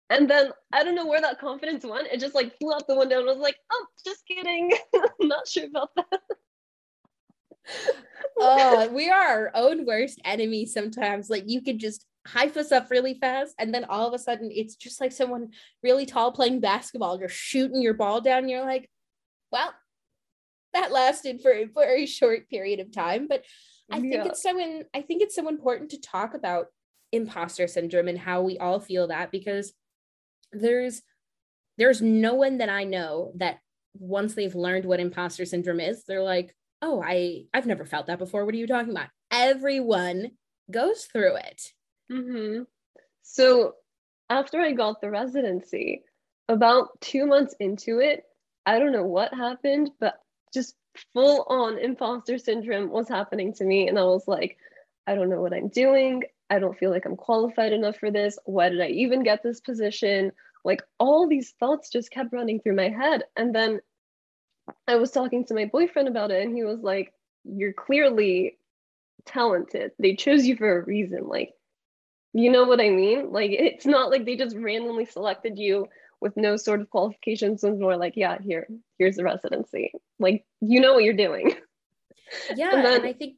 And 0.08 0.28
then 0.28 0.50
I 0.72 0.82
don't 0.82 0.96
know 0.96 1.06
where 1.06 1.20
that 1.20 1.38
confidence 1.38 1.84
went. 1.84 2.08
It 2.08 2.18
just 2.18 2.34
like 2.34 2.58
flew 2.58 2.72
out 2.72 2.86
the 2.88 2.96
window 2.96 3.20
and 3.20 3.28
I 3.28 3.32
was 3.32 3.42
like, 3.42 3.56
oh, 3.70 3.86
just 4.04 4.26
kidding. 4.26 4.72
Not 5.20 5.46
sure 5.46 5.66
about 5.66 5.90
that. 5.96 6.20
oh, 8.38 8.88
we 8.88 9.08
are 9.08 9.28
our 9.28 9.50
own 9.54 9.86
worst 9.86 10.20
enemy 10.24 10.66
sometimes. 10.66 11.30
Like 11.30 11.44
you 11.46 11.62
could 11.62 11.78
just 11.78 12.06
hype 12.26 12.56
us 12.56 12.70
up 12.70 12.90
really 12.90 13.14
fast 13.14 13.54
and 13.58 13.72
then 13.74 13.84
all 13.84 14.06
of 14.06 14.14
a 14.14 14.18
sudden 14.18 14.50
it's 14.52 14.76
just 14.76 15.00
like 15.00 15.12
someone 15.12 15.48
really 15.82 16.06
tall 16.06 16.32
playing 16.32 16.60
basketball. 16.60 17.18
You're 17.18 17.28
shooting 17.28 17.82
your 17.82 17.94
ball 17.94 18.20
down 18.20 18.48
you're 18.48 18.64
like 18.64 18.88
well 19.50 19.72
that 20.72 20.92
lasted 20.92 21.40
for 21.40 21.50
a 21.50 21.64
very 21.64 22.06
short 22.06 22.48
period 22.48 22.80
of 22.80 22.92
time. 22.92 23.26
But 23.28 23.44
i 23.90 23.96
yeah. 23.96 24.22
think 24.22 24.26
it's 24.26 24.42
so 24.42 24.58
in, 24.58 24.84
i 24.94 25.00
think 25.00 25.22
it's 25.22 25.34
so 25.34 25.48
important 25.48 25.90
to 25.90 26.00
talk 26.00 26.34
about 26.34 26.66
imposter 27.12 27.66
syndrome 27.66 28.06
and 28.06 28.18
how 28.18 28.42
we 28.42 28.56
all 28.58 28.78
feel 28.78 29.08
that 29.08 29.32
because 29.32 29.72
there's 30.52 31.02
there's 31.76 32.00
no 32.00 32.34
one 32.34 32.58
that 32.58 32.68
i 32.68 32.84
know 32.84 33.32
that 33.34 33.58
once 33.94 34.34
they've 34.34 34.54
learned 34.54 34.84
what 34.84 35.00
imposter 35.00 35.44
syndrome 35.44 35.80
is 35.80 36.04
they're 36.04 36.22
like 36.22 36.54
oh 36.82 37.02
i 37.04 37.42
i've 37.52 37.66
never 37.66 37.84
felt 37.84 38.06
that 38.06 38.18
before. 38.18 38.44
What 38.44 38.54
are 38.54 38.58
you 38.58 38.66
talking 38.66 38.92
about? 38.92 39.08
Everyone 39.30 40.30
goes 40.70 41.04
through 41.04 41.36
it 41.36 41.62
Mm-hmm. 42.10 42.62
So 43.22 43.74
after 44.28 44.60
I 44.60 44.72
got 44.72 45.00
the 45.00 45.10
residency, 45.10 46.02
about 46.48 47.00
two 47.00 47.26
months 47.26 47.54
into 47.60 47.98
it, 48.00 48.24
I 48.66 48.78
don't 48.78 48.92
know 48.92 49.04
what 49.04 49.32
happened, 49.32 49.90
but 50.00 50.14
just 50.52 50.74
full 51.12 51.46
on 51.48 51.78
imposter 51.78 52.38
syndrome 52.38 52.90
was 52.90 53.08
happening 53.08 53.54
to 53.54 53.64
me. 53.64 53.88
And 53.88 53.98
I 53.98 54.04
was 54.04 54.26
like, 54.26 54.58
I 55.06 55.14
don't 55.14 55.30
know 55.30 55.40
what 55.40 55.52
I'm 55.54 55.68
doing. 55.68 56.24
I 56.50 56.58
don't 56.58 56.76
feel 56.76 56.90
like 56.90 57.06
I'm 57.06 57.16
qualified 57.16 57.72
enough 57.72 57.96
for 57.96 58.10
this. 58.10 58.38
Why 58.44 58.68
did 58.68 58.80
I 58.80 58.88
even 58.88 59.22
get 59.22 59.42
this 59.42 59.60
position? 59.60 60.32
Like 60.64 60.82
all 60.98 61.28
these 61.28 61.54
thoughts 61.60 61.90
just 61.90 62.10
kept 62.10 62.32
running 62.32 62.60
through 62.60 62.76
my 62.76 62.88
head. 62.88 63.22
And 63.36 63.54
then 63.54 63.80
I 64.86 64.96
was 64.96 65.10
talking 65.10 65.44
to 65.46 65.54
my 65.54 65.66
boyfriend 65.66 66.08
about 66.08 66.30
it, 66.30 66.44
and 66.44 66.54
he 66.54 66.64
was 66.64 66.80
like, 66.80 67.12
You're 67.44 67.72
clearly 67.72 68.58
talented. 69.24 69.92
They 69.98 70.14
chose 70.16 70.46
you 70.46 70.56
for 70.56 70.78
a 70.78 70.84
reason. 70.84 71.26
Like, 71.28 71.54
you 72.32 72.50
know 72.50 72.64
what 72.64 72.80
I 72.80 72.90
mean? 72.90 73.32
Like 73.32 73.50
it's 73.52 73.86
not 73.86 74.10
like 74.10 74.24
they 74.24 74.36
just 74.36 74.56
randomly 74.56 75.04
selected 75.04 75.58
you 75.58 75.88
with 76.20 76.36
no 76.36 76.56
sort 76.56 76.80
of 76.80 76.90
qualifications 76.90 77.64
and 77.64 77.80
more 77.80 77.96
like, 77.96 78.14
yeah, 78.16 78.38
here, 78.40 78.68
here's 78.98 79.16
the 79.16 79.24
residency. 79.24 79.92
Like 80.18 80.44
you 80.60 80.80
know 80.80 80.94
what 80.94 81.04
you're 81.04 81.14
doing. 81.14 81.54
Yeah. 82.54 82.70
and, 82.72 82.84
then, 82.84 83.00
and 83.00 83.06
I 83.06 83.12
think 83.12 83.34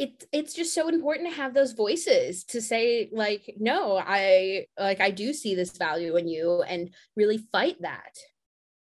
it 0.00 0.24
it's 0.32 0.54
just 0.54 0.74
so 0.74 0.88
important 0.88 1.28
to 1.28 1.36
have 1.36 1.52
those 1.52 1.72
voices 1.72 2.44
to 2.44 2.60
say 2.60 3.10
like 3.12 3.54
no 3.58 4.02
i 4.04 4.66
like 4.78 5.00
i 5.00 5.10
do 5.10 5.32
see 5.32 5.54
this 5.54 5.76
value 5.76 6.16
in 6.16 6.26
you 6.26 6.62
and 6.62 6.90
really 7.16 7.38
fight 7.52 7.76
that 7.82 8.16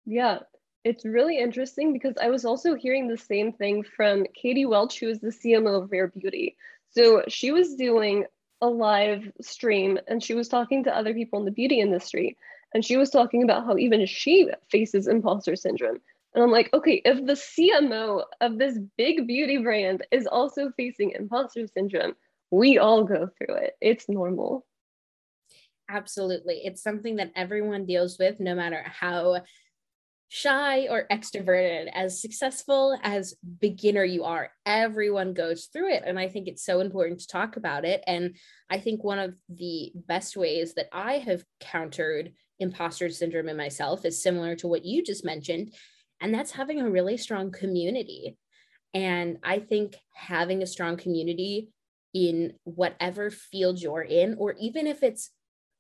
yeah 0.07 0.39
it's 0.85 1.05
really 1.05 1.39
interesting 1.39 1.93
because 1.93 2.15
i 2.23 2.29
was 2.29 2.45
also 2.45 2.75
hearing 2.75 3.09
the 3.09 3.19
same 3.19 3.53
thing 3.53 3.83
from 3.83 4.25
katie 4.41 4.65
welch 4.65 5.01
who 5.01 5.09
is 5.09 5.21
the 5.21 5.29
cmo 5.29 5.83
of 5.83 5.91
rare 5.91 6.07
beauty 6.07 6.57
so 6.91 7.25
she 7.27 7.51
was 7.51 7.75
doing 7.75 8.25
a 8.63 8.67
live 8.67 9.31
stream 9.43 9.99
and 10.09 10.23
she 10.23 10.35
was 10.35 10.49
talking 10.49 10.85
to 10.85 10.97
other 10.97 11.13
people 11.13 11.39
in 11.39 11.45
the 11.45 11.51
beauty 11.51 11.81
industry 11.81 12.37
and 12.73 12.83
she 12.83 12.97
was 12.97 13.11
talking 13.11 13.43
about 13.43 13.67
how 13.67 13.77
even 13.77 14.07
she 14.07 14.49
faces 14.71 15.07
imposter 15.07 15.55
syndrome. 15.57 15.99
And 16.35 16.43
i'm 16.43 16.51
like 16.51 16.73
okay 16.73 17.03
if 17.05 17.19
the 17.27 17.35
cmo 17.35 18.25
of 18.41 18.59
this 18.59 18.79
big 18.97 19.27
beauty 19.27 19.59
brand 19.59 20.07
is 20.11 20.27
also 20.27 20.71
facing 20.79 21.11
imposter 21.11 21.67
syndrome 21.67 22.15
we 22.53 22.79
all 22.79 23.03
go 23.03 23.29
through 23.39 23.57
it. 23.57 23.77
It's 23.81 24.09
normal. 24.09 24.65
Absolutely. 25.89 26.61
It's 26.65 26.83
something 26.83 27.17
that 27.17 27.33
everyone 27.35 27.87
deals 27.87 28.19
with 28.19 28.39
no 28.39 28.55
matter 28.55 28.85
how 28.87 29.43
shy 30.35 30.89
or 30.89 31.07
extroverted, 31.13 31.91
as 31.93 32.23
successful 32.23 32.99
as 33.03 33.35
beginner 33.61 34.03
you 34.03 34.25
are, 34.25 34.51
everyone 34.65 35.35
goes 35.35 35.67
through 35.67 35.93
it. 35.93 36.05
And 36.07 36.19
I 36.19 36.29
think 36.29 36.49
it's 36.49 36.65
so 36.65 36.81
important 36.81 37.21
to 37.21 37.27
talk 37.27 37.59
about 37.59 37.85
it. 37.85 38.03
And 38.07 38.39
I 38.71 38.79
think 38.79 39.05
one 39.05 39.19
of 39.19 39.35
the 39.51 39.93
best 39.95 40.35
ways 40.35 40.73
that 40.77 40.87
I 40.91 41.19
have 41.19 41.45
countered 41.61 42.33
imposter 42.59 43.11
syndrome 43.11 43.51
in 43.51 43.59
myself 43.59 44.07
is 44.07 44.23
similar 44.23 44.57
to 44.57 44.69
what 44.69 44.87
you 44.87 45.05
just 45.05 45.23
mentioned. 45.23 45.75
And 46.19 46.33
that's 46.33 46.53
having 46.53 46.81
a 46.81 46.89
really 46.89 47.19
strong 47.19 47.53
community. 47.53 48.39
And 48.95 49.37
I 49.43 49.59
think 49.59 49.97
having 50.15 50.63
a 50.63 50.67
strong 50.67 50.97
community 50.97 51.69
in 52.15 52.55
whatever 52.65 53.31
field 53.31 53.83
you're 53.83 54.01
in, 54.01 54.37
or 54.39 54.55
even 54.59 54.87
if 54.87 55.03
it's 55.03 55.29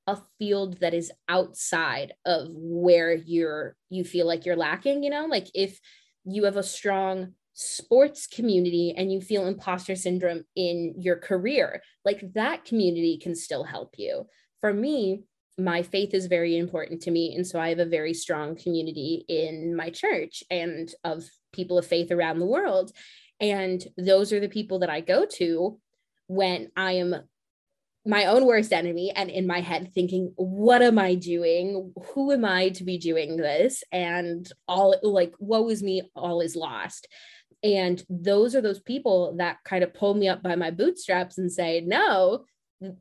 a 0.06 0.18
field 0.38 0.78
that 0.80 0.94
is 0.94 1.12
outside 1.28 2.12
of 2.26 2.48
where 2.50 3.12
you're 3.12 3.76
you 3.88 4.04
feel 4.04 4.26
like 4.26 4.44
you're 4.44 4.56
lacking 4.56 5.02
you 5.02 5.10
know? 5.10 5.26
Like 5.26 5.48
if 5.54 5.80
you 6.24 6.44
have 6.44 6.56
a 6.56 6.62
strong 6.62 7.34
sports 7.54 8.26
community 8.26 8.94
and 8.96 9.12
you 9.12 9.20
feel 9.20 9.46
imposter 9.46 9.94
syndrome 9.94 10.42
in 10.56 10.94
your 10.96 11.16
career 11.16 11.82
like 12.04 12.32
that 12.32 12.64
community 12.64 13.18
can 13.18 13.34
still 13.34 13.64
help 13.64 13.94
you. 13.98 14.26
For 14.60 14.72
me 14.72 15.24
my 15.58 15.82
faith 15.82 16.14
is 16.14 16.26
very 16.26 16.56
important 16.56 17.02
to 17.02 17.10
me 17.10 17.34
and 17.34 17.46
so 17.46 17.60
i 17.60 17.68
have 17.68 17.78
a 17.78 17.84
very 17.84 18.14
strong 18.14 18.56
community 18.56 19.24
in 19.28 19.76
my 19.76 19.90
church 19.90 20.42
and 20.50 20.94
of 21.04 21.24
people 21.52 21.76
of 21.76 21.86
faith 21.86 22.10
around 22.10 22.38
the 22.38 22.46
world. 22.46 22.90
And 23.38 23.84
those 23.98 24.32
are 24.32 24.40
the 24.40 24.48
people 24.48 24.78
that 24.80 24.90
i 24.90 25.00
go 25.00 25.26
to 25.26 25.78
when 26.26 26.70
i 26.76 26.92
am 26.92 27.14
my 28.04 28.24
own 28.26 28.44
worst 28.46 28.72
enemy 28.72 29.12
and 29.14 29.30
in 29.30 29.46
my 29.46 29.60
head 29.60 29.92
thinking 29.94 30.32
what 30.36 30.82
am 30.82 30.98
i 30.98 31.14
doing? 31.14 31.92
Who 32.14 32.32
am 32.32 32.44
i 32.44 32.70
to 32.70 32.84
be 32.84 32.98
doing 32.98 33.36
this? 33.36 33.84
And 33.92 34.50
all 34.66 34.96
like 35.02 35.32
woe 35.38 35.68
is 35.68 35.82
me 35.82 36.10
all 36.16 36.40
is 36.40 36.56
lost. 36.56 37.06
And 37.62 38.02
those 38.08 38.56
are 38.56 38.60
those 38.60 38.80
people 38.80 39.36
that 39.38 39.58
kind 39.64 39.84
of 39.84 39.94
pull 39.94 40.14
me 40.14 40.28
up 40.28 40.42
by 40.42 40.56
my 40.56 40.72
bootstraps 40.72 41.38
and 41.38 41.50
say 41.50 41.80
no 41.80 42.44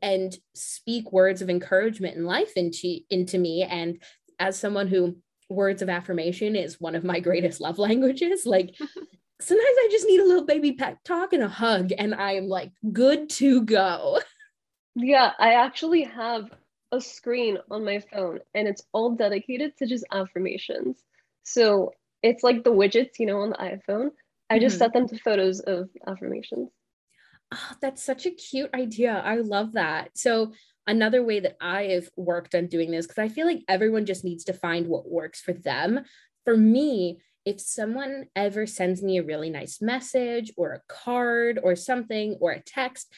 and 0.03 0.37
speak 0.53 1.11
words 1.11 1.41
of 1.41 1.49
encouragement 1.49 2.15
and 2.15 2.27
life 2.27 2.53
into 2.55 2.99
into 3.09 3.39
me. 3.39 3.63
And 3.63 4.01
as 4.39 4.59
someone 4.59 4.87
who 4.87 5.17
words 5.51 5.81
of 5.81 5.89
affirmation 5.89 6.55
is 6.55 6.79
one 6.79 6.95
of 6.95 7.03
my 7.03 7.19
greatest 7.19 7.61
love 7.61 7.77
languages 7.89 8.45
like 8.45 8.73
sometimes 9.41 9.77
i 9.79 9.87
just 9.91 10.07
need 10.07 10.19
a 10.19 10.25
little 10.25 10.45
baby 10.45 10.73
pet 10.73 10.97
talk 11.03 11.33
and 11.33 11.43
a 11.43 11.47
hug 11.47 11.91
and 11.97 12.13
i 12.13 12.33
am 12.33 12.47
like 12.47 12.71
good 12.91 13.29
to 13.29 13.63
go 13.63 14.19
Yeah, 14.95 15.31
I 15.39 15.53
actually 15.53 16.03
have 16.03 16.49
a 16.91 16.99
screen 16.99 17.57
on 17.69 17.85
my 17.85 17.99
phone 18.11 18.39
and 18.53 18.67
it's 18.67 18.83
all 18.91 19.15
dedicated 19.15 19.77
to 19.77 19.85
just 19.85 20.05
affirmations. 20.11 21.01
So 21.43 21.93
it's 22.21 22.43
like 22.43 22.63
the 22.63 22.73
widgets, 22.73 23.19
you 23.19 23.25
know, 23.25 23.39
on 23.39 23.51
the 23.51 23.55
iPhone. 23.55 24.09
I 24.49 24.59
just 24.59 24.75
mm-hmm. 24.75 24.79
set 24.79 24.93
them 24.93 25.07
to 25.07 25.17
photos 25.19 25.61
of 25.61 25.89
affirmations. 26.05 26.69
Oh, 27.53 27.71
that's 27.81 28.03
such 28.03 28.25
a 28.25 28.31
cute 28.31 28.69
idea. 28.73 29.21
I 29.25 29.37
love 29.37 29.73
that. 29.73 30.11
So 30.15 30.53
another 30.87 31.23
way 31.23 31.39
that 31.39 31.57
I 31.61 31.83
have 31.83 32.09
worked 32.15 32.55
on 32.55 32.67
doing 32.67 32.91
this, 32.91 33.07
because 33.07 33.21
I 33.21 33.29
feel 33.29 33.45
like 33.45 33.63
everyone 33.67 34.05
just 34.05 34.23
needs 34.23 34.43
to 34.45 34.53
find 34.53 34.87
what 34.87 35.09
works 35.09 35.41
for 35.41 35.53
them. 35.53 36.01
For 36.43 36.55
me, 36.55 37.19
if 37.45 37.59
someone 37.59 38.25
ever 38.35 38.67
sends 38.67 39.01
me 39.01 39.17
a 39.17 39.23
really 39.23 39.49
nice 39.49 39.81
message 39.81 40.51
or 40.57 40.73
a 40.73 40.81
card 40.87 41.59
or 41.61 41.75
something 41.75 42.37
or 42.39 42.51
a 42.51 42.61
text, 42.61 43.11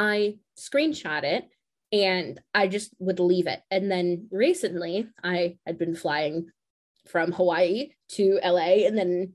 I 0.00 0.36
screenshot 0.58 1.24
it 1.24 1.44
and 1.92 2.40
I 2.54 2.68
just 2.68 2.94
would 2.98 3.20
leave 3.20 3.46
it. 3.46 3.60
And 3.70 3.90
then 3.90 4.28
recently, 4.30 5.08
I 5.22 5.58
had 5.66 5.76
been 5.76 5.94
flying 5.94 6.46
from 7.06 7.32
Hawaii 7.32 7.90
to 8.12 8.40
LA 8.42 8.86
and 8.86 8.96
then 8.96 9.34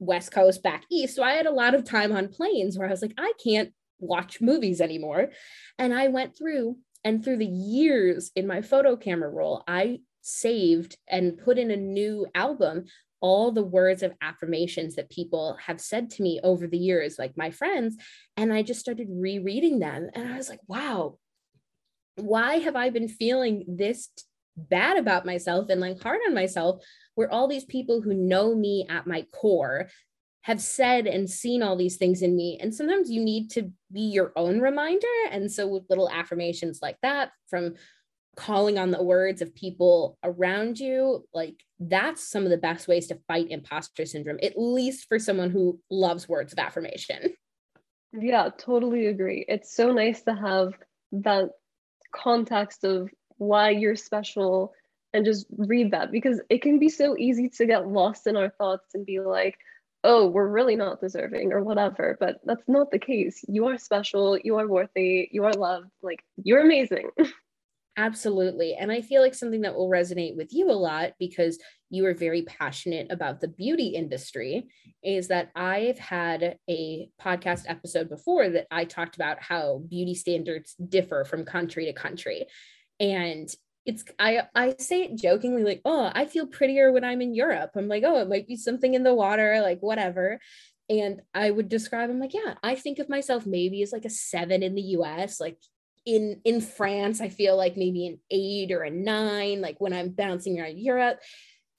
West 0.00 0.32
Coast 0.32 0.64
back 0.64 0.82
east. 0.90 1.14
So 1.14 1.22
I 1.22 1.34
had 1.34 1.46
a 1.46 1.52
lot 1.52 1.76
of 1.76 1.84
time 1.84 2.10
on 2.10 2.28
planes 2.28 2.76
where 2.76 2.88
I 2.88 2.90
was 2.90 3.02
like, 3.02 3.14
I 3.16 3.32
can't 3.42 3.72
watch 4.00 4.40
movies 4.40 4.80
anymore. 4.80 5.30
And 5.78 5.94
I 5.94 6.08
went 6.08 6.36
through 6.36 6.76
and 7.04 7.22
through 7.22 7.36
the 7.36 7.46
years 7.46 8.32
in 8.34 8.48
my 8.48 8.62
photo 8.62 8.96
camera 8.96 9.30
roll, 9.30 9.62
I 9.68 10.00
saved 10.22 10.96
and 11.06 11.38
put 11.38 11.56
in 11.56 11.70
a 11.70 11.76
new 11.76 12.26
album 12.34 12.86
all 13.24 13.50
the 13.50 13.64
words 13.64 14.02
of 14.02 14.12
affirmations 14.20 14.96
that 14.96 15.08
people 15.08 15.56
have 15.66 15.80
said 15.80 16.10
to 16.10 16.22
me 16.22 16.38
over 16.44 16.66
the 16.66 16.76
years, 16.76 17.18
like 17.18 17.34
my 17.38 17.50
friends. 17.50 17.96
And 18.36 18.52
I 18.52 18.60
just 18.60 18.80
started 18.80 19.08
rereading 19.10 19.78
them. 19.78 20.10
And 20.12 20.30
I 20.30 20.36
was 20.36 20.50
like, 20.50 20.60
wow, 20.66 21.16
why 22.16 22.58
have 22.58 22.76
I 22.76 22.90
been 22.90 23.08
feeling 23.08 23.64
this 23.66 24.10
bad 24.58 24.98
about 24.98 25.24
myself 25.24 25.70
and 25.70 25.80
like 25.80 26.02
hard 26.02 26.20
on 26.26 26.34
myself? 26.34 26.84
Where 27.14 27.32
all 27.32 27.48
these 27.48 27.64
people 27.64 28.02
who 28.02 28.12
know 28.12 28.54
me 28.54 28.86
at 28.90 29.06
my 29.06 29.22
core 29.32 29.88
have 30.42 30.60
said 30.60 31.06
and 31.06 31.30
seen 31.30 31.62
all 31.62 31.76
these 31.76 31.96
things 31.96 32.20
in 32.20 32.36
me. 32.36 32.58
And 32.60 32.74
sometimes 32.74 33.10
you 33.10 33.24
need 33.24 33.50
to 33.52 33.72
be 33.90 34.02
your 34.02 34.34
own 34.36 34.60
reminder. 34.60 35.06
And 35.30 35.50
so, 35.50 35.66
with 35.66 35.88
little 35.88 36.10
affirmations 36.10 36.80
like 36.82 36.98
that 37.00 37.30
from 37.48 37.76
calling 38.36 38.78
on 38.78 38.90
the 38.90 39.02
words 39.02 39.42
of 39.42 39.54
people 39.54 40.18
around 40.22 40.78
you, 40.78 41.26
like 41.32 41.56
that's 41.80 42.28
some 42.28 42.44
of 42.44 42.50
the 42.50 42.56
best 42.56 42.88
ways 42.88 43.06
to 43.08 43.18
fight 43.28 43.50
imposter 43.50 44.06
syndrome, 44.06 44.38
at 44.42 44.54
least 44.56 45.08
for 45.08 45.18
someone 45.18 45.50
who 45.50 45.80
loves 45.90 46.28
words 46.28 46.52
of 46.52 46.58
affirmation. 46.58 47.34
Yeah, 48.12 48.50
totally 48.56 49.06
agree. 49.06 49.44
It's 49.48 49.74
so 49.74 49.92
nice 49.92 50.22
to 50.22 50.34
have 50.34 50.74
that 51.12 51.50
context 52.14 52.84
of 52.84 53.10
why 53.38 53.70
you're 53.70 53.96
special 53.96 54.72
and 55.12 55.24
just 55.24 55.46
read 55.56 55.92
that 55.92 56.10
because 56.10 56.40
it 56.48 56.62
can 56.62 56.78
be 56.78 56.88
so 56.88 57.16
easy 57.18 57.48
to 57.48 57.66
get 57.66 57.88
lost 57.88 58.26
in 58.26 58.36
our 58.36 58.50
thoughts 58.50 58.94
and 58.94 59.06
be 59.06 59.20
like, 59.20 59.56
oh, 60.02 60.26
we're 60.26 60.46
really 60.46 60.76
not 60.76 61.00
deserving 61.00 61.52
or 61.52 61.62
whatever. 61.62 62.16
But 62.20 62.36
that's 62.44 62.68
not 62.68 62.90
the 62.90 62.98
case. 62.98 63.42
You 63.48 63.66
are 63.68 63.78
special, 63.78 64.38
you 64.38 64.58
are 64.58 64.68
worthy, 64.68 65.28
you 65.32 65.44
are 65.44 65.54
loved, 65.54 65.90
like 66.02 66.22
you're 66.36 66.60
amazing. 66.60 67.10
Absolutely. 67.96 68.74
And 68.74 68.90
I 68.90 69.00
feel 69.02 69.22
like 69.22 69.34
something 69.34 69.60
that 69.60 69.74
will 69.76 69.88
resonate 69.88 70.36
with 70.36 70.52
you 70.52 70.68
a 70.70 70.72
lot 70.72 71.12
because 71.20 71.60
you 71.90 72.04
are 72.06 72.14
very 72.14 72.42
passionate 72.42 73.06
about 73.10 73.40
the 73.40 73.46
beauty 73.46 73.88
industry 73.88 74.66
is 75.04 75.28
that 75.28 75.50
I've 75.54 75.98
had 75.98 76.58
a 76.68 77.08
podcast 77.22 77.64
episode 77.68 78.08
before 78.08 78.48
that 78.48 78.66
I 78.72 78.84
talked 78.84 79.14
about 79.14 79.40
how 79.40 79.82
beauty 79.88 80.16
standards 80.16 80.74
differ 80.74 81.24
from 81.24 81.44
country 81.44 81.84
to 81.84 81.92
country. 81.92 82.46
And 82.98 83.48
it's 83.86 84.02
I 84.18 84.42
I 84.56 84.74
say 84.78 85.02
it 85.04 85.16
jokingly 85.16 85.62
like, 85.62 85.82
"Oh, 85.84 86.10
I 86.14 86.24
feel 86.26 86.46
prettier 86.46 86.90
when 86.90 87.04
I'm 87.04 87.20
in 87.20 87.34
Europe." 87.34 87.72
I'm 87.76 87.86
like, 87.86 88.02
"Oh, 88.04 88.18
it 88.20 88.28
might 88.28 88.48
be 88.48 88.56
something 88.56 88.94
in 88.94 89.02
the 89.04 89.14
water, 89.14 89.60
like 89.60 89.80
whatever." 89.80 90.40
And 90.88 91.20
I 91.34 91.50
would 91.50 91.68
describe 91.68 92.10
I'm 92.10 92.18
like, 92.20 92.34
"Yeah, 92.34 92.54
I 92.62 92.74
think 92.76 92.98
of 92.98 93.08
myself 93.10 93.46
maybe 93.46 93.82
as 93.82 93.92
like 93.92 94.04
a 94.06 94.10
7 94.10 94.62
in 94.62 94.74
the 94.74 94.82
US, 94.98 95.38
like 95.40 95.58
in 96.06 96.40
in 96.44 96.60
France, 96.60 97.20
I 97.20 97.28
feel 97.28 97.56
like 97.56 97.76
maybe 97.76 98.06
an 98.06 98.18
eight 98.30 98.72
or 98.72 98.82
a 98.82 98.90
nine, 98.90 99.60
like 99.60 99.80
when 99.80 99.92
I'm 99.92 100.10
bouncing 100.10 100.60
around 100.60 100.78
Europe. 100.78 101.20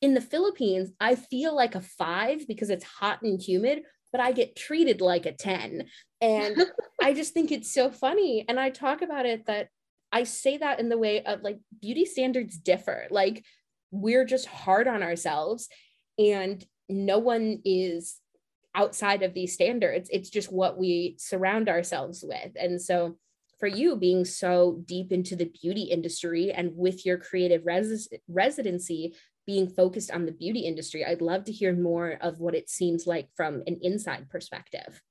In 0.01 0.13
the 0.13 0.21
Philippines, 0.21 0.91
I 0.99 1.15
feel 1.15 1.55
like 1.55 1.75
a 1.75 1.81
five 1.81 2.47
because 2.47 2.69
it's 2.69 2.83
hot 2.83 3.21
and 3.21 3.41
humid, 3.41 3.83
but 4.11 4.21
I 4.21 4.33
get 4.33 4.55
treated 4.55 5.01
like 5.01 5.25
a 5.25 5.31
10. 5.31 5.85
And 6.21 6.65
I 7.01 7.13
just 7.13 7.33
think 7.33 7.51
it's 7.51 7.73
so 7.73 7.89
funny. 7.89 8.45
And 8.47 8.59
I 8.59 8.69
talk 8.69 9.01
about 9.01 9.25
it 9.25 9.45
that 9.47 9.69
I 10.11 10.23
say 10.23 10.57
that 10.57 10.79
in 10.79 10.89
the 10.89 10.97
way 10.97 11.23
of 11.23 11.41
like 11.41 11.59
beauty 11.81 12.05
standards 12.05 12.57
differ. 12.57 13.07
Like 13.09 13.43
we're 13.91 14.25
just 14.25 14.45
hard 14.45 14.87
on 14.87 15.01
ourselves 15.01 15.69
and 16.17 16.63
no 16.87 17.19
one 17.19 17.61
is 17.65 18.19
outside 18.75 19.23
of 19.23 19.33
these 19.33 19.53
standards. 19.53 20.09
It's 20.11 20.29
just 20.29 20.51
what 20.51 20.77
we 20.77 21.15
surround 21.17 21.69
ourselves 21.69 22.23
with. 22.27 22.51
And 22.55 22.81
so 22.81 23.17
for 23.59 23.67
you 23.67 23.95
being 23.95 24.25
so 24.25 24.81
deep 24.85 25.11
into 25.11 25.35
the 25.35 25.51
beauty 25.61 25.83
industry 25.83 26.51
and 26.51 26.75
with 26.75 27.05
your 27.05 27.17
creative 27.17 27.65
res- 27.65 28.09
residency 28.27 29.15
being 29.45 29.69
focused 29.69 30.11
on 30.11 30.25
the 30.25 30.31
beauty 30.31 30.61
industry, 30.61 31.05
I'd 31.05 31.21
love 31.21 31.45
to 31.45 31.51
hear 31.51 31.73
more 31.73 32.17
of 32.21 32.39
what 32.39 32.55
it 32.55 32.69
seems 32.69 33.05
like 33.05 33.29
from 33.35 33.63
an 33.67 33.79
inside 33.81 34.29
perspective. 34.29 35.01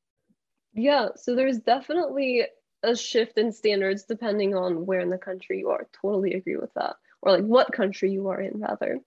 Yeah, 0.75 1.09
so 1.17 1.35
there's 1.35 1.61
definitely 1.61 2.45
a 2.83 2.97
shift 2.97 3.39
in 3.39 3.53
standards 3.53 4.05
depending 4.05 4.55
on 4.55 4.87
where 4.87 5.01
in 5.01 5.11
the 5.11 5.19
country 5.19 5.61
you 5.61 5.71
are. 5.71 5.87
Totally 6.03 6.35
agree 6.35 6.57
with 6.57 6.75
that. 6.75 6.97
Or 7.23 7.33
like 7.33 7.45
what 7.45 7.73
country 7.73 8.11
you 8.11 8.29
are 8.29 8.41
in, 8.41 8.61
rather. 8.61 8.99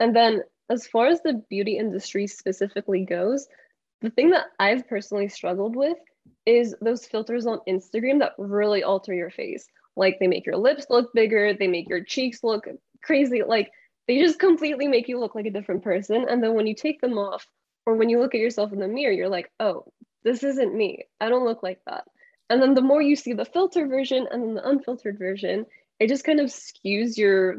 And 0.00 0.14
then 0.14 0.42
as 0.70 0.86
far 0.86 1.08
as 1.08 1.20
the 1.22 1.42
beauty 1.50 1.76
industry 1.76 2.26
specifically 2.26 3.04
goes, 3.04 3.46
the 4.00 4.10
thing 4.10 4.30
that 4.30 4.46
I've 4.58 4.88
personally 4.88 5.28
struggled 5.28 5.74
with 5.74 5.98
is 6.48 6.74
those 6.80 7.04
filters 7.04 7.46
on 7.46 7.60
Instagram 7.68 8.20
that 8.20 8.32
really 8.38 8.82
alter 8.82 9.12
your 9.12 9.28
face. 9.28 9.68
Like 9.96 10.18
they 10.18 10.26
make 10.26 10.46
your 10.46 10.56
lips 10.56 10.86
look 10.88 11.12
bigger, 11.12 11.52
they 11.52 11.66
make 11.66 11.90
your 11.90 12.02
cheeks 12.02 12.42
look 12.42 12.66
crazy. 13.02 13.42
Like 13.42 13.70
they 14.06 14.18
just 14.18 14.38
completely 14.38 14.88
make 14.88 15.08
you 15.08 15.20
look 15.20 15.34
like 15.34 15.44
a 15.44 15.50
different 15.50 15.84
person. 15.84 16.24
And 16.26 16.42
then 16.42 16.54
when 16.54 16.66
you 16.66 16.74
take 16.74 17.02
them 17.02 17.18
off, 17.18 17.46
or 17.84 17.96
when 17.96 18.08
you 18.08 18.18
look 18.18 18.34
at 18.34 18.40
yourself 18.40 18.72
in 18.72 18.80
the 18.80 18.88
mirror, 18.88 19.12
you're 19.12 19.28
like, 19.28 19.50
oh, 19.60 19.84
this 20.24 20.42
isn't 20.42 20.74
me. 20.74 21.04
I 21.20 21.28
don't 21.28 21.44
look 21.44 21.62
like 21.62 21.80
that. 21.86 22.04
And 22.48 22.62
then 22.62 22.74
the 22.74 22.80
more 22.80 23.02
you 23.02 23.14
see 23.14 23.34
the 23.34 23.44
filter 23.44 23.86
version 23.86 24.26
and 24.30 24.42
then 24.42 24.54
the 24.54 24.68
unfiltered 24.68 25.18
version, 25.18 25.66
it 26.00 26.08
just 26.08 26.24
kind 26.24 26.40
of 26.40 26.46
skews 26.46 27.18
your 27.18 27.58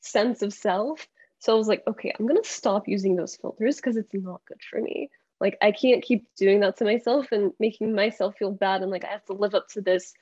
sense 0.00 0.42
of 0.42 0.52
self. 0.52 1.08
So 1.40 1.52
I 1.52 1.56
was 1.56 1.66
like, 1.66 1.82
okay, 1.88 2.12
I'm 2.16 2.26
gonna 2.26 2.44
stop 2.44 2.86
using 2.86 3.16
those 3.16 3.34
filters 3.34 3.76
because 3.76 3.96
it's 3.96 4.14
not 4.14 4.42
good 4.46 4.60
for 4.70 4.80
me 4.80 5.10
like 5.42 5.58
i 5.60 5.70
can't 5.70 6.02
keep 6.02 6.24
doing 6.36 6.60
that 6.60 6.78
to 6.78 6.84
myself 6.84 7.30
and 7.32 7.52
making 7.60 7.94
myself 7.94 8.34
feel 8.38 8.50
bad 8.50 8.80
and 8.80 8.90
like 8.90 9.04
i 9.04 9.08
have 9.08 9.24
to 9.26 9.34
live 9.34 9.54
up 9.54 9.68
to 9.68 9.82
this 9.82 10.14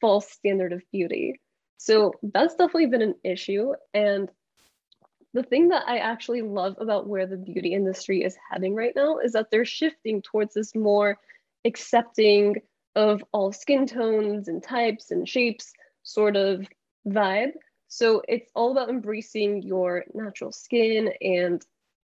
false 0.00 0.30
standard 0.30 0.72
of 0.72 0.82
beauty. 0.92 1.40
So 1.78 2.12
that's 2.22 2.54
definitely 2.54 2.86
been 2.86 3.02
an 3.02 3.14
issue. 3.24 3.72
And 3.94 4.30
the 5.34 5.42
thing 5.42 5.68
that 5.68 5.82
i 5.86 5.98
actually 5.98 6.40
love 6.40 6.76
about 6.80 7.08
where 7.08 7.26
the 7.26 7.36
beauty 7.36 7.74
industry 7.74 8.24
is 8.24 8.38
heading 8.50 8.74
right 8.74 8.94
now 8.96 9.18
is 9.18 9.32
that 9.32 9.50
they're 9.50 9.66
shifting 9.66 10.22
towards 10.22 10.54
this 10.54 10.74
more 10.74 11.18
accepting 11.66 12.56
of 12.94 13.22
all 13.32 13.52
skin 13.52 13.86
tones 13.86 14.48
and 14.48 14.62
types 14.62 15.10
and 15.10 15.28
shapes 15.28 15.74
sort 16.04 16.36
of 16.36 16.66
vibe. 17.06 17.50
So 17.88 18.22
it's 18.28 18.50
all 18.54 18.72
about 18.72 18.88
embracing 18.88 19.62
your 19.62 20.04
natural 20.14 20.52
skin 20.52 21.10
and 21.20 21.62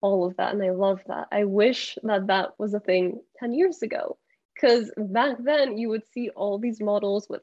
all 0.01 0.27
of 0.27 0.37
that 0.37 0.55
and 0.55 0.63
i 0.63 0.71
love 0.71 1.01
that. 1.07 1.29
I 1.33 1.45
wish 1.45 1.99
that 2.03 2.29
that 2.29 2.51
was 2.59 2.75
a 2.75 2.81
thing 2.81 3.21
10 3.39 3.53
years 3.53 3.83
ago 3.83 4.17
because 4.55 4.91
back 4.97 5.37
then 5.41 5.79
you 5.79 5.89
would 5.89 6.07
see 6.13 6.31
all 6.31 6.59
these 6.59 6.81
models 6.81 7.27
with 7.29 7.43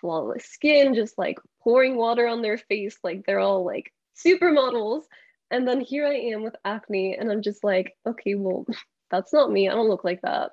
flawless 0.00 0.44
skin 0.44 0.94
just 0.94 1.16
like 1.18 1.38
pouring 1.62 1.96
water 1.96 2.26
on 2.26 2.42
their 2.42 2.58
face 2.58 2.98
like 3.02 3.24
they're 3.26 3.38
all 3.40 3.64
like 3.64 3.92
supermodels. 4.16 5.02
And 5.50 5.66
then 5.66 5.80
here 5.80 6.06
i 6.06 6.14
am 6.14 6.42
with 6.42 6.56
acne 6.64 7.16
and 7.16 7.30
i'm 7.30 7.42
just 7.42 7.62
like 7.62 7.96
okay 8.06 8.34
well 8.34 8.66
that's 9.10 9.32
not 9.32 9.52
me. 9.52 9.68
I 9.68 9.74
don't 9.74 9.88
look 9.88 10.04
like 10.04 10.22
that. 10.22 10.52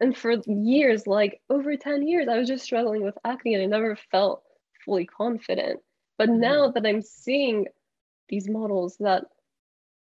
And 0.00 0.14
for 0.16 0.34
years 0.46 1.06
like 1.06 1.40
over 1.48 1.76
10 1.76 2.06
years 2.06 2.28
i 2.28 2.38
was 2.38 2.48
just 2.48 2.64
struggling 2.64 3.02
with 3.02 3.18
acne 3.24 3.54
and 3.54 3.62
i 3.62 3.66
never 3.66 3.96
felt 4.10 4.42
fully 4.84 5.06
confident. 5.06 5.80
But 6.18 6.28
mm-hmm. 6.28 6.40
now 6.40 6.70
that 6.70 6.86
i'm 6.86 7.02
seeing 7.02 7.66
these 8.28 8.48
models 8.48 8.96
that 9.00 9.24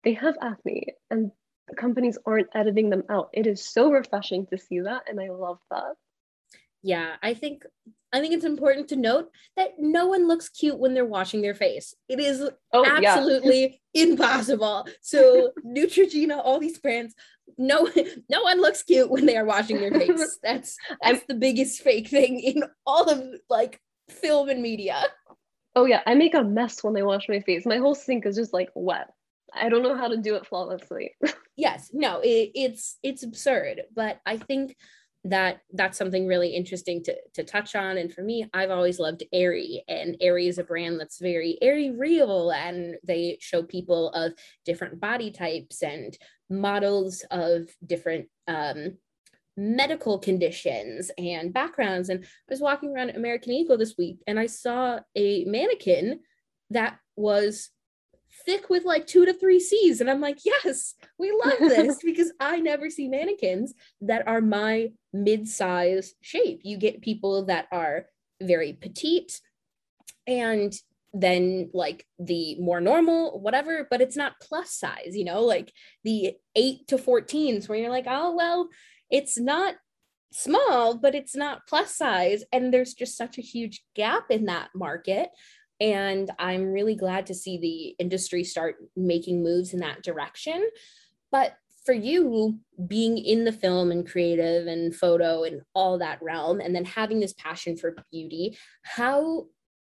they 0.06 0.14
have 0.14 0.38
acne 0.42 0.94
and 1.10 1.32
the 1.68 1.76
companies 1.76 2.18
aren't 2.26 2.48
editing 2.54 2.90
them 2.92 3.04
out. 3.10 3.30
It 3.34 3.48
is 3.48 3.68
so 3.68 3.92
refreshing 3.92 4.46
to 4.48 4.58
see 4.58 4.80
that 4.82 5.04
and 5.10 5.20
I 5.20 5.30
love 5.30 5.60
that. 5.72 5.96
Yeah, 6.84 7.16
I 7.24 7.34
think 7.34 7.64
I 8.14 8.22
think 8.22 8.34
it's 8.34 8.46
important 8.46 8.90
to 8.90 8.96
note 8.96 9.30
that 9.58 9.72
no 9.80 10.06
one 10.06 10.28
looks 10.28 10.48
cute 10.48 10.80
when 10.80 10.94
they're 10.94 11.04
washing 11.04 11.42
their 11.42 11.56
face. 11.56 11.96
It 12.08 12.20
is 12.20 12.48
oh, 12.72 12.86
absolutely 12.86 13.82
yeah. 13.94 14.04
impossible. 14.04 14.88
So 15.02 15.52
Neutrogena, 15.66 16.40
all 16.42 16.60
these 16.60 16.78
brands, 16.78 17.16
no 17.58 17.90
no 18.30 18.44
one 18.44 18.62
looks 18.62 18.84
cute 18.84 19.10
when 19.10 19.26
they 19.26 19.36
are 19.36 19.46
washing 19.46 19.80
their 19.80 19.92
face. 19.92 20.38
That's 20.44 20.78
that's 21.02 21.26
the 21.28 21.34
biggest 21.34 21.82
fake 21.82 22.10
thing 22.10 22.40
in 22.40 22.64
all 22.86 23.10
of 23.10 23.24
like 23.50 23.82
film 24.10 24.50
and 24.50 24.62
media. 24.62 25.04
Oh 25.76 25.86
yeah, 25.86 26.02
I 26.06 26.14
make 26.14 26.36
a 26.36 26.44
mess 26.44 26.84
when 26.84 26.96
I 26.96 27.02
wash 27.02 27.28
my 27.28 27.40
face. 27.40 27.66
My 27.66 27.78
whole 27.78 27.96
sink 27.96 28.26
is 28.26 28.36
just 28.36 28.54
like 28.54 28.70
wet. 28.76 29.12
I 29.54 29.70
don't 29.70 29.84
know 29.84 29.98
how 29.98 30.08
to 30.08 30.18
do 30.18 30.36
it 30.36 30.46
flawlessly. 30.46 31.16
yes, 31.56 31.90
no, 31.94 32.20
it, 32.20 32.52
it's 32.56 32.98
it's 33.04 33.24
absurd, 33.24 33.84
but 33.94 34.20
I 34.26 34.38
think 34.38 34.76
that 35.26 35.62
that's 35.74 35.98
something 35.98 36.28
really 36.28 36.50
interesting 36.50 37.04
to 37.04 37.16
to 37.34 37.44
touch 37.44 37.76
on. 37.76 37.98
And 37.98 38.14
for 38.14 38.22
me, 38.22 38.48
I've 38.54 38.72
always 38.72 39.00
loved 39.00 39.24
Aerie, 39.34 39.84
and 39.88 40.16
Aerie 40.22 40.48
is 40.48 40.58
a 40.58 40.64
brand 40.64 41.00
that's 41.00 41.20
very 41.20 41.58
Aerie 41.62 41.92
real, 41.92 42.52
and 42.52 42.96
they 43.04 43.38
show 43.42 43.64
people 43.64 44.10
of 44.12 44.34
different 44.66 45.00
body 45.00 45.32
types 45.32 45.82
and 45.82 46.18
models 46.50 47.26
of 47.32 47.68
different 47.86 48.28
um, 48.48 48.98
medical 49.58 50.20
conditions 50.20 51.12
and 51.18 51.54
backgrounds. 51.54 52.10
And 52.10 52.24
I 52.24 52.28
was 52.50 52.62
walking 52.62 52.96
around 52.96 53.12
American 53.12 53.54
Eagle 53.54 53.78
this 53.78 53.96
week, 53.98 54.20
and 54.28 54.40
I 54.40 54.46
saw 54.46 55.00
a 55.16 55.46
mannequin 55.46 56.20
that 56.70 56.98
was 57.16 57.70
thick 58.46 58.70
with 58.70 58.86
like 58.86 59.08
two 59.08 59.26
to 59.26 59.34
three 59.34 59.60
C's. 59.60 60.02
And 60.02 60.10
I'm 60.10 60.22
like, 60.22 60.40
yes, 60.46 60.96
we 61.18 61.32
love 61.44 61.60
this 61.60 62.00
because 62.04 62.32
I 62.40 62.60
never 62.60 62.90
see 62.90 63.08
mannequins 63.08 63.74
that 64.02 64.28
are 64.28 64.42
my 64.42 64.92
mid 65.14 65.48
size 65.48 66.14
shape. 66.22 66.62
You 66.64 66.78
get 66.78 67.02
people 67.02 67.46
that 67.46 67.68
are 67.72 68.06
very 68.42 68.74
petite 68.74 69.40
and 70.28 70.74
then 71.14 71.70
like 71.74 72.06
the 72.20 72.58
more 72.60 72.82
normal, 72.82 73.40
whatever, 73.40 73.88
but 73.90 74.02
it's 74.02 74.18
not 74.18 74.34
plus 74.42 74.72
size, 74.72 75.16
you 75.16 75.24
know, 75.24 75.42
like 75.42 75.72
the 76.04 76.34
eight 76.56 76.88
to 76.88 76.98
14s 76.98 77.70
where 77.70 77.78
you're 77.78 77.90
like, 77.90 78.08
oh, 78.08 78.36
well, 78.36 78.70
it's 79.10 79.40
not 79.40 79.76
small, 80.34 80.98
but 80.98 81.16
it's 81.16 81.36
not 81.36 81.68
plus 81.68 81.96
size. 81.96 82.44
And 82.52 82.74
there's 82.74 82.94
just 82.94 83.18
such 83.18 83.38
a 83.38 83.42
huge 83.42 83.82
gap 83.96 84.26
in 84.30 84.46
that 84.46 84.70
market 84.76 85.30
and 85.80 86.32
I'm 86.40 86.72
really 86.72 86.96
glad 86.96 87.26
to 87.28 87.34
see 87.34 87.58
the 87.58 88.04
industry 88.04 88.44
start 88.44 88.78
making 88.96 89.44
moves 89.44 89.74
in 89.74 89.80
that 89.80 90.04
direction. 90.04 90.70
But 91.32 91.58
for 91.86 91.94
you, 91.94 92.60
being 92.88 93.18
in 93.18 93.46
the 93.46 93.52
film 93.52 93.92
and 93.92 94.10
creative 94.10 94.68
and 94.68 94.96
photo 94.96 95.44
and 95.44 95.62
all 95.74 96.00
that 96.00 96.20
realm, 96.22 96.60
and 96.60 96.76
then 96.76 96.86
having 96.86 97.20
this 97.20 97.34
passion 97.34 97.78
for 97.78 97.96
beauty, 98.12 98.58
how 98.82 99.46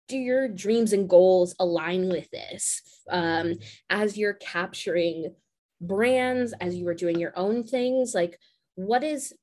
do 0.07 0.17
your 0.17 0.47
dreams 0.47 0.91
and 0.93 1.09
goals 1.09 1.55
align 1.59 2.09
with 2.09 2.29
this 2.31 2.81
um, 3.09 3.55
as 3.89 4.17
you're 4.17 4.33
capturing 4.33 5.33
brands, 5.79 6.53
as 6.59 6.75
you 6.75 6.87
are 6.87 6.95
doing 6.95 7.19
your 7.19 7.33
own 7.37 7.63
things? 7.63 8.15
Like, 8.15 8.39
what 8.75 9.03
is 9.03 9.33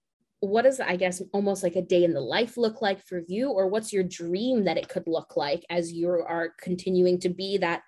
what 0.40 0.62
does 0.62 0.81
i 0.81 0.96
guess 0.96 1.22
almost 1.33 1.62
like 1.62 1.76
a 1.76 1.83
day 1.83 2.05
in 2.05 2.14
the 2.14 2.20
life 2.20 2.57
look 2.57 2.81
like 2.83 3.03
for 3.07 3.22
you? 3.29 3.50
Or 3.50 3.68
what's 3.68 3.92
your 3.92 4.03
dream 4.03 4.64
that 4.64 4.79
it 4.79 4.88
could 4.88 5.07
look 5.07 5.37
like 5.37 5.64
as 5.70 5.92
you 5.92 6.09
are 6.09 6.55
continuing 6.61 7.20
to 7.20 7.29
be 7.29 7.59
that 7.59 7.83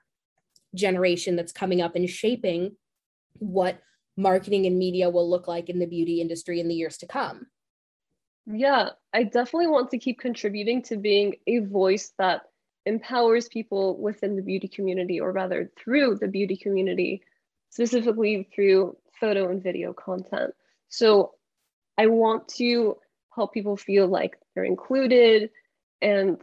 generation 0.75 1.37
that's 1.37 1.53
coming 1.53 1.81
up 1.81 1.97
and 1.97 2.09
shaping 2.09 2.77
what 3.39 3.81
marketing 4.17 4.67
and 4.67 4.79
media 4.79 5.09
will 5.09 5.29
look 5.29 5.49
like 5.49 5.69
in 5.71 5.79
the 5.79 5.87
beauty 5.87 6.21
industry 6.21 6.61
in 6.61 6.69
the 6.69 6.75
years 6.75 6.99
to 6.99 7.07
come? 7.07 7.47
Yeah 8.47 8.91
i 9.13 9.23
definitely 9.23 9.69
want 9.69 9.91
to 9.91 9.99
keep 9.99 10.19
contributing 10.19 10.83
to 10.83 10.97
being 10.97 11.37
a 11.47 11.61
voice 11.61 12.13
that 12.19 12.43
empowers 12.85 13.49
people 13.49 14.01
within 14.01 14.37
the 14.37 14.43
beauty 14.43 14.69
community 14.69 15.21
or 15.21 15.33
rather 15.33 15.71
through 15.79 16.17
the 16.17 16.29
beauty 16.29 16.57
community 16.57 17.23
specifically 17.73 18.49
through 18.55 18.97
photo 19.19 19.49
and 19.49 19.63
video 19.63 19.95
content. 19.95 20.53
So 20.91 21.33
I 21.99 22.07
want 22.07 22.49
to 22.57 22.97
help 23.35 23.53
people 23.53 23.77
feel 23.77 24.09
like 24.09 24.39
they're 24.55 24.65
included 24.65 25.51
and 26.01 26.41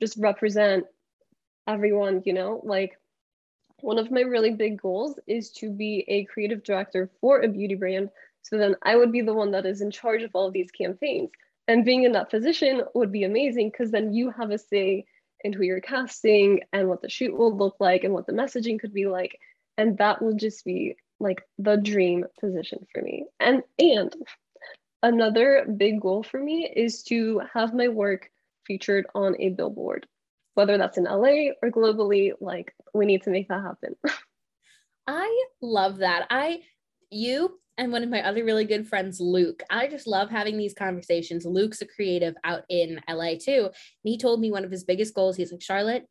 just 0.00 0.16
represent 0.18 0.84
everyone, 1.66 2.22
you 2.24 2.32
know, 2.32 2.60
like 2.64 2.98
one 3.80 3.98
of 3.98 4.10
my 4.10 4.20
really 4.20 4.52
big 4.52 4.80
goals 4.80 5.18
is 5.26 5.50
to 5.50 5.70
be 5.70 6.04
a 6.08 6.24
creative 6.24 6.62
director 6.62 7.10
for 7.20 7.40
a 7.40 7.48
beauty 7.48 7.74
brand. 7.74 8.10
So 8.42 8.58
then 8.58 8.76
I 8.82 8.96
would 8.96 9.12
be 9.12 9.22
the 9.22 9.34
one 9.34 9.52
that 9.52 9.66
is 9.66 9.80
in 9.80 9.90
charge 9.90 10.22
of 10.22 10.30
all 10.34 10.46
of 10.46 10.52
these 10.52 10.70
campaigns. 10.70 11.30
And 11.68 11.84
being 11.84 12.04
in 12.04 12.12
that 12.12 12.30
position 12.30 12.82
would 12.94 13.12
be 13.12 13.24
amazing 13.24 13.70
because 13.70 13.90
then 13.90 14.12
you 14.12 14.30
have 14.30 14.50
a 14.50 14.58
say 14.58 15.04
in 15.44 15.52
who 15.52 15.62
you're 15.62 15.80
casting 15.80 16.60
and 16.72 16.88
what 16.88 17.02
the 17.02 17.08
shoot 17.08 17.36
will 17.36 17.56
look 17.56 17.76
like 17.80 18.04
and 18.04 18.14
what 18.14 18.26
the 18.26 18.32
messaging 18.32 18.80
could 18.80 18.92
be 18.92 19.06
like. 19.06 19.38
And 19.78 19.98
that 19.98 20.22
will 20.22 20.34
just 20.34 20.64
be 20.64 20.96
like 21.18 21.42
the 21.58 21.76
dream 21.76 22.24
position 22.40 22.86
for 22.92 23.02
me. 23.02 23.26
And 23.40 23.62
and 23.78 24.14
Another 25.02 25.66
big 25.76 26.00
goal 26.00 26.22
for 26.22 26.40
me 26.40 26.72
is 26.74 27.02
to 27.04 27.42
have 27.52 27.74
my 27.74 27.88
work 27.88 28.30
featured 28.66 29.06
on 29.14 29.34
a 29.40 29.50
billboard, 29.50 30.06
whether 30.54 30.78
that's 30.78 30.98
in 30.98 31.04
LA 31.04 31.52
or 31.62 31.70
globally. 31.70 32.32
Like, 32.40 32.74
we 32.94 33.06
need 33.06 33.22
to 33.22 33.30
make 33.30 33.48
that 33.48 33.62
happen. 33.62 33.96
I 35.06 35.44
love 35.60 35.98
that. 35.98 36.26
I, 36.30 36.60
you, 37.10 37.58
and 37.78 37.90
one 37.90 38.02
of 38.02 38.10
my 38.10 38.22
other 38.22 38.44
really 38.44 38.64
good 38.64 38.86
friends, 38.86 39.18
Luke. 39.20 39.62
I 39.70 39.88
just 39.88 40.06
love 40.06 40.30
having 40.30 40.56
these 40.56 40.74
conversations. 40.74 41.44
Luke's 41.44 41.82
a 41.82 41.86
creative 41.86 42.34
out 42.44 42.62
in 42.68 43.00
LA 43.08 43.32
too. 43.42 43.64
And 43.64 43.72
he 44.04 44.18
told 44.18 44.40
me 44.40 44.50
one 44.50 44.64
of 44.64 44.70
his 44.70 44.84
biggest 44.84 45.14
goals. 45.14 45.36
He's 45.36 45.50
like, 45.50 45.62
Charlotte, 45.62 46.06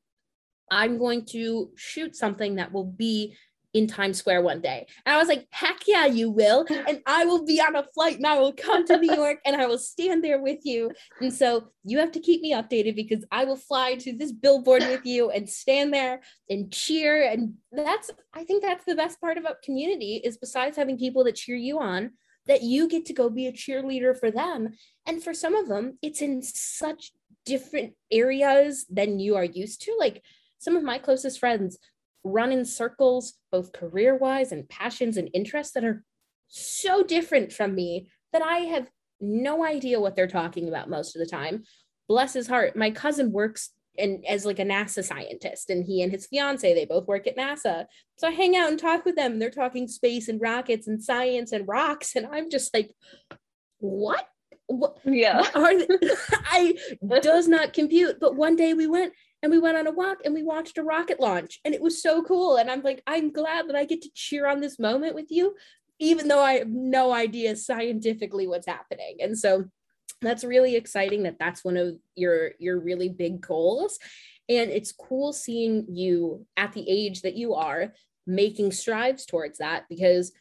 I'm 0.69 0.97
going 0.97 1.25
to 1.27 1.69
shoot 1.75 2.15
something 2.15 2.55
that 2.55 2.71
will 2.71 2.85
be 2.85 3.35
in 3.73 3.87
Times 3.87 4.17
Square 4.17 4.41
one 4.41 4.61
day. 4.61 4.85
And 5.05 5.15
I 5.15 5.17
was 5.17 5.27
like, 5.27 5.47
heck 5.51 5.87
yeah, 5.87 6.05
you 6.05 6.29
will. 6.29 6.65
And 6.87 7.01
I 7.05 7.25
will 7.25 7.45
be 7.45 7.61
on 7.61 7.75
a 7.75 7.83
flight 7.93 8.17
and 8.17 8.27
I 8.27 8.39
will 8.39 8.53
come 8.53 8.85
to 8.87 8.97
New 8.97 9.15
York 9.15 9.39
and 9.45 9.55
I 9.55 9.67
will 9.67 9.77
stand 9.77 10.23
there 10.23 10.41
with 10.41 10.59
you. 10.63 10.91
And 11.21 11.33
so 11.33 11.69
you 11.83 11.99
have 11.99 12.11
to 12.13 12.19
keep 12.19 12.41
me 12.41 12.53
updated 12.53 12.95
because 12.95 13.23
I 13.31 13.45
will 13.45 13.55
fly 13.55 13.95
to 13.95 14.13
this 14.17 14.31
billboard 14.31 14.81
with 14.83 15.05
you 15.05 15.29
and 15.29 15.49
stand 15.49 15.93
there 15.93 16.21
and 16.49 16.71
cheer. 16.71 17.29
And 17.29 17.53
that's, 17.71 18.11
I 18.33 18.43
think 18.43 18.63
that's 18.63 18.85
the 18.85 18.95
best 18.95 19.21
part 19.21 19.37
about 19.37 19.61
community 19.61 20.21
is 20.23 20.37
besides 20.37 20.75
having 20.75 20.97
people 20.97 21.23
that 21.25 21.35
cheer 21.35 21.55
you 21.55 21.79
on, 21.79 22.11
that 22.47 22.63
you 22.63 22.89
get 22.89 23.05
to 23.05 23.13
go 23.13 23.29
be 23.29 23.47
a 23.47 23.53
cheerleader 23.53 24.17
for 24.17 24.31
them. 24.31 24.73
And 25.05 25.23
for 25.23 25.33
some 25.33 25.55
of 25.55 25.67
them, 25.67 25.97
it's 26.01 26.21
in 26.21 26.41
such 26.41 27.11
different 27.45 27.93
areas 28.11 28.85
than 28.89 29.19
you 29.19 29.35
are 29.35 29.45
used 29.45 29.81
to. 29.83 29.95
Like 29.97 30.23
some 30.59 30.75
of 30.75 30.83
my 30.83 30.97
closest 30.97 31.39
friends 31.39 31.77
run 32.23 32.51
in 32.51 32.65
circles, 32.65 33.33
both 33.51 33.73
career 33.73 34.15
wise 34.15 34.51
and 34.51 34.69
passions 34.69 35.17
and 35.17 35.29
interests 35.33 35.73
that 35.73 35.83
are 35.83 36.03
so 36.47 37.03
different 37.03 37.51
from 37.51 37.73
me 37.73 38.09
that 38.33 38.41
I 38.41 38.59
have 38.59 38.89
no 39.19 39.63
idea 39.65 39.99
what 39.99 40.15
they're 40.15 40.27
talking 40.27 40.67
about 40.67 40.89
most 40.89 41.15
of 41.15 41.19
the 41.19 41.25
time. 41.25 41.63
Bless 42.07 42.33
his 42.33 42.47
heart. 42.47 42.75
My 42.75 42.91
cousin 42.91 43.31
works 43.31 43.71
and 43.97 44.25
as 44.25 44.45
like 44.45 44.59
a 44.59 44.63
NASA 44.63 45.03
scientist, 45.03 45.69
and 45.69 45.85
he 45.85 46.01
and 46.01 46.11
his 46.11 46.27
fiance 46.27 46.73
they 46.73 46.85
both 46.85 47.07
work 47.07 47.27
at 47.27 47.37
NASA. 47.37 47.85
So 48.17 48.27
I 48.27 48.31
hang 48.31 48.55
out 48.55 48.69
and 48.69 48.79
talk 48.79 49.05
with 49.05 49.15
them. 49.15 49.33
And 49.33 49.41
they're 49.41 49.49
talking 49.49 49.87
space 49.87 50.27
and 50.27 50.41
rockets 50.41 50.87
and 50.87 51.03
science 51.03 51.51
and 51.51 51.67
rocks, 51.67 52.15
and 52.15 52.27
I'm 52.31 52.49
just 52.49 52.73
like, 52.73 52.91
what? 53.79 54.27
What? 54.67 54.97
Yeah, 55.03 55.41
what 55.53 55.89
are 55.89 55.99
I 56.45 56.75
does 57.21 57.47
not 57.47 57.73
compute. 57.73 58.19
But 58.19 58.35
one 58.35 58.55
day 58.55 58.73
we 58.73 58.87
went 58.87 59.13
and 59.43 59.51
we 59.51 59.59
went 59.59 59.77
on 59.77 59.87
a 59.87 59.91
walk 59.91 60.19
and 60.23 60.33
we 60.33 60.43
watched 60.43 60.77
a 60.77 60.83
rocket 60.83 61.19
launch 61.19 61.59
and 61.65 61.73
it 61.73 61.81
was 61.81 62.01
so 62.01 62.23
cool. 62.23 62.57
And 62.57 62.69
i'm 62.69 62.81
like 62.81 63.01
i'm 63.07 63.31
glad 63.31 63.67
that 63.67 63.75
i 63.75 63.85
get 63.85 64.01
to 64.03 64.11
cheer 64.13 64.47
on 64.47 64.61
this 64.61 64.79
moment 64.79 65.15
with 65.15 65.29
you 65.29 65.55
even 65.99 66.27
though 66.27 66.41
i 66.41 66.53
have 66.53 66.69
no 66.69 67.11
idea 67.13 67.55
scientifically 67.55 68.47
what's 68.47 68.67
happening. 68.67 69.17
And 69.19 69.37
so 69.37 69.65
that's 70.21 70.43
really 70.43 70.75
exciting 70.75 71.23
that 71.23 71.39
that's 71.39 71.63
one 71.63 71.77
of 71.77 71.95
your 72.15 72.51
your 72.59 72.79
really 72.79 73.09
big 73.09 73.41
goals. 73.41 73.99
And 74.47 74.69
it's 74.69 74.91
cool 74.91 75.33
seeing 75.33 75.85
you 75.89 76.45
at 76.57 76.73
the 76.73 76.87
age 76.87 77.21
that 77.21 77.35
you 77.35 77.55
are 77.55 77.93
making 78.27 78.71
strides 78.71 79.25
towards 79.25 79.57
that 79.57 79.85
because 79.89 80.31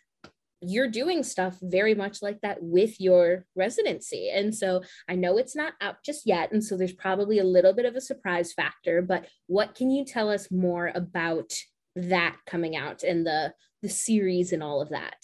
you're 0.60 0.88
doing 0.88 1.22
stuff 1.22 1.56
very 1.62 1.94
much 1.94 2.20
like 2.22 2.40
that 2.42 2.58
with 2.60 3.00
your 3.00 3.46
residency. 3.56 4.30
And 4.30 4.54
so 4.54 4.82
I 5.08 5.14
know 5.14 5.38
it's 5.38 5.56
not 5.56 5.72
out 5.80 5.96
just 6.04 6.26
yet. 6.26 6.52
And 6.52 6.62
so 6.62 6.76
there's 6.76 6.92
probably 6.92 7.38
a 7.38 7.44
little 7.44 7.72
bit 7.72 7.86
of 7.86 7.96
a 7.96 8.00
surprise 8.00 8.52
factor, 8.52 9.00
but 9.00 9.26
what 9.46 9.74
can 9.74 9.90
you 9.90 10.04
tell 10.04 10.28
us 10.28 10.50
more 10.50 10.92
about 10.94 11.52
that 11.96 12.36
coming 12.46 12.76
out 12.76 13.02
and 13.02 13.26
the 13.26 13.52
the 13.82 13.88
series 13.88 14.52
and 14.52 14.62
all 14.62 14.82
of 14.82 14.90
that? 14.90 15.16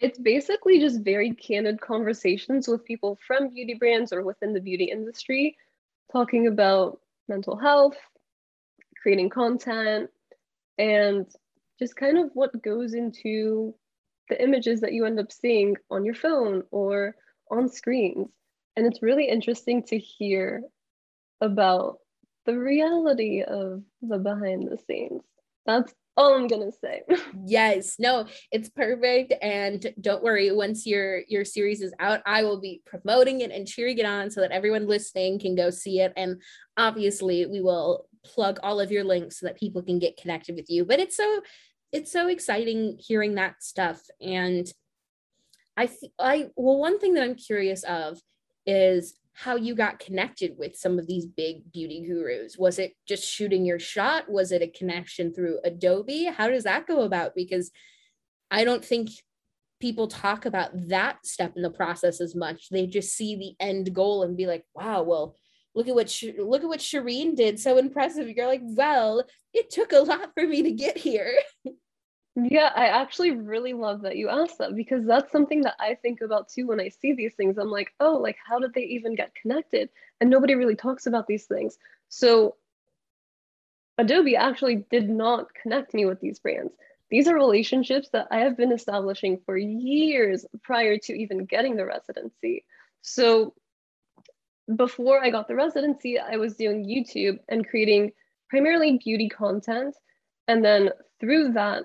It's 0.00 0.18
basically 0.18 0.80
just 0.80 1.04
very 1.04 1.32
candid 1.32 1.80
conversations 1.80 2.66
with 2.66 2.84
people 2.84 3.18
from 3.26 3.50
beauty 3.50 3.74
brands 3.74 4.12
or 4.12 4.22
within 4.22 4.52
the 4.52 4.60
beauty 4.60 4.90
industry, 4.90 5.56
talking 6.12 6.48
about 6.48 6.98
mental 7.28 7.56
health, 7.56 7.96
creating 9.00 9.30
content, 9.30 10.10
and 10.78 11.26
just 11.78 11.96
kind 11.96 12.18
of 12.18 12.30
what 12.34 12.62
goes 12.62 12.94
into 12.94 13.74
the 14.28 14.42
images 14.42 14.80
that 14.80 14.92
you 14.92 15.04
end 15.04 15.20
up 15.20 15.32
seeing 15.32 15.76
on 15.90 16.04
your 16.04 16.14
phone 16.14 16.62
or 16.70 17.16
on 17.50 17.68
screens. 17.68 18.28
And 18.76 18.86
it's 18.86 19.02
really 19.02 19.28
interesting 19.28 19.82
to 19.84 19.98
hear 19.98 20.62
about 21.40 21.98
the 22.46 22.58
reality 22.58 23.42
of 23.42 23.82
the 24.02 24.18
behind 24.18 24.68
the 24.68 24.78
scenes. 24.86 25.22
That's 25.66 25.94
all 26.16 26.34
I'm 26.34 26.46
gonna 26.46 26.72
say. 26.72 27.02
yes, 27.46 27.96
no, 27.98 28.26
it's 28.52 28.68
perfect. 28.68 29.34
And 29.42 29.92
don't 30.00 30.22
worry, 30.22 30.50
once 30.52 30.86
your 30.86 31.22
your 31.28 31.44
series 31.44 31.80
is 31.80 31.92
out, 31.98 32.20
I 32.26 32.44
will 32.44 32.60
be 32.60 32.82
promoting 32.86 33.40
it 33.40 33.50
and 33.50 33.66
cheering 33.66 33.98
it 33.98 34.06
on 34.06 34.30
so 34.30 34.40
that 34.40 34.52
everyone 34.52 34.86
listening 34.86 35.38
can 35.38 35.54
go 35.54 35.70
see 35.70 36.00
it. 36.00 36.12
And 36.16 36.40
obviously, 36.76 37.46
we 37.46 37.60
will 37.60 38.06
plug 38.24 38.58
all 38.62 38.80
of 38.80 38.90
your 38.90 39.04
links 39.04 39.38
so 39.38 39.46
that 39.46 39.58
people 39.58 39.82
can 39.82 39.98
get 39.98 40.16
connected 40.16 40.54
with 40.56 40.70
you. 40.70 40.84
But 40.84 41.00
it's 41.00 41.16
so 41.16 41.40
it's 41.94 42.10
so 42.10 42.26
exciting 42.26 42.98
hearing 42.98 43.36
that 43.36 43.62
stuff. 43.62 44.02
And 44.20 44.70
i 45.76 45.88
i 46.18 46.48
well 46.56 46.78
one 46.78 47.00
thing 47.00 47.14
that 47.14 47.24
i'm 47.24 47.34
curious 47.34 47.82
of 47.82 48.20
is 48.64 49.18
how 49.32 49.56
you 49.56 49.74
got 49.74 49.98
connected 49.98 50.52
with 50.56 50.76
some 50.76 50.98
of 50.98 51.08
these 51.08 51.26
big 51.26 51.72
beauty 51.72 52.04
gurus. 52.06 52.56
Was 52.56 52.78
it 52.78 52.92
just 53.08 53.24
shooting 53.24 53.64
your 53.64 53.80
shot? 53.80 54.30
Was 54.30 54.52
it 54.52 54.62
a 54.62 54.68
connection 54.68 55.34
through 55.34 55.58
adobe? 55.64 56.26
How 56.26 56.48
does 56.48 56.64
that 56.64 56.86
go 56.86 57.02
about? 57.02 57.34
Because 57.34 57.70
i 58.50 58.64
don't 58.64 58.84
think 58.84 59.10
people 59.80 60.06
talk 60.06 60.46
about 60.46 60.70
that 60.88 61.24
step 61.26 61.52
in 61.56 61.62
the 61.62 61.70
process 61.70 62.20
as 62.20 62.34
much. 62.34 62.68
They 62.70 62.86
just 62.86 63.14
see 63.14 63.36
the 63.36 63.54
end 63.64 63.94
goal 63.94 64.24
and 64.24 64.36
be 64.36 64.46
like 64.46 64.64
wow 64.74 65.02
well 65.02 65.36
look 65.76 65.88
at 65.88 65.94
what 65.94 66.10
Sh- 66.10 66.38
look 66.38 66.62
at 66.62 66.68
what 66.68 66.80
Shirin 66.80 67.36
did. 67.36 67.60
So 67.60 67.78
impressive. 67.78 68.28
You're 68.28 68.48
like 68.48 68.62
well 68.64 69.24
it 69.52 69.70
took 69.70 69.92
a 69.92 70.00
lot 70.00 70.32
for 70.34 70.46
me 70.46 70.62
to 70.62 70.72
get 70.72 70.98
here 70.98 71.32
Yeah, 72.36 72.72
I 72.74 72.86
actually 72.86 73.30
really 73.30 73.74
love 73.74 74.02
that 74.02 74.16
you 74.16 74.28
asked 74.28 74.58
that 74.58 74.74
because 74.74 75.06
that's 75.06 75.30
something 75.30 75.62
that 75.62 75.76
I 75.78 75.94
think 75.94 76.20
about 76.20 76.48
too 76.48 76.66
when 76.66 76.80
I 76.80 76.88
see 76.88 77.12
these 77.12 77.34
things. 77.34 77.58
I'm 77.58 77.70
like, 77.70 77.92
oh, 78.00 78.14
like 78.16 78.36
how 78.44 78.58
did 78.58 78.74
they 78.74 78.82
even 78.84 79.14
get 79.14 79.34
connected? 79.36 79.88
And 80.20 80.30
nobody 80.30 80.54
really 80.56 80.74
talks 80.74 81.06
about 81.06 81.28
these 81.28 81.46
things. 81.46 81.78
So 82.08 82.56
Adobe 83.98 84.36
actually 84.36 84.84
did 84.90 85.08
not 85.08 85.54
connect 85.54 85.94
me 85.94 86.06
with 86.06 86.20
these 86.20 86.40
brands. 86.40 86.74
These 87.10 87.28
are 87.28 87.34
relationships 87.34 88.08
that 88.10 88.26
I 88.32 88.38
have 88.40 88.56
been 88.56 88.72
establishing 88.72 89.38
for 89.46 89.56
years 89.56 90.44
prior 90.62 90.98
to 90.98 91.12
even 91.12 91.44
getting 91.44 91.76
the 91.76 91.86
residency. 91.86 92.64
So 93.02 93.54
before 94.76 95.22
I 95.22 95.30
got 95.30 95.48
the 95.48 95.54
residency, 95.54 96.18
I 96.18 96.36
was 96.36 96.56
doing 96.56 96.84
YouTube 96.84 97.38
and 97.48 97.68
creating 97.68 98.12
primarily 98.48 98.98
beauty 98.98 99.28
content. 99.28 99.94
And 100.48 100.64
then 100.64 100.90
through 101.20 101.52
that, 101.52 101.84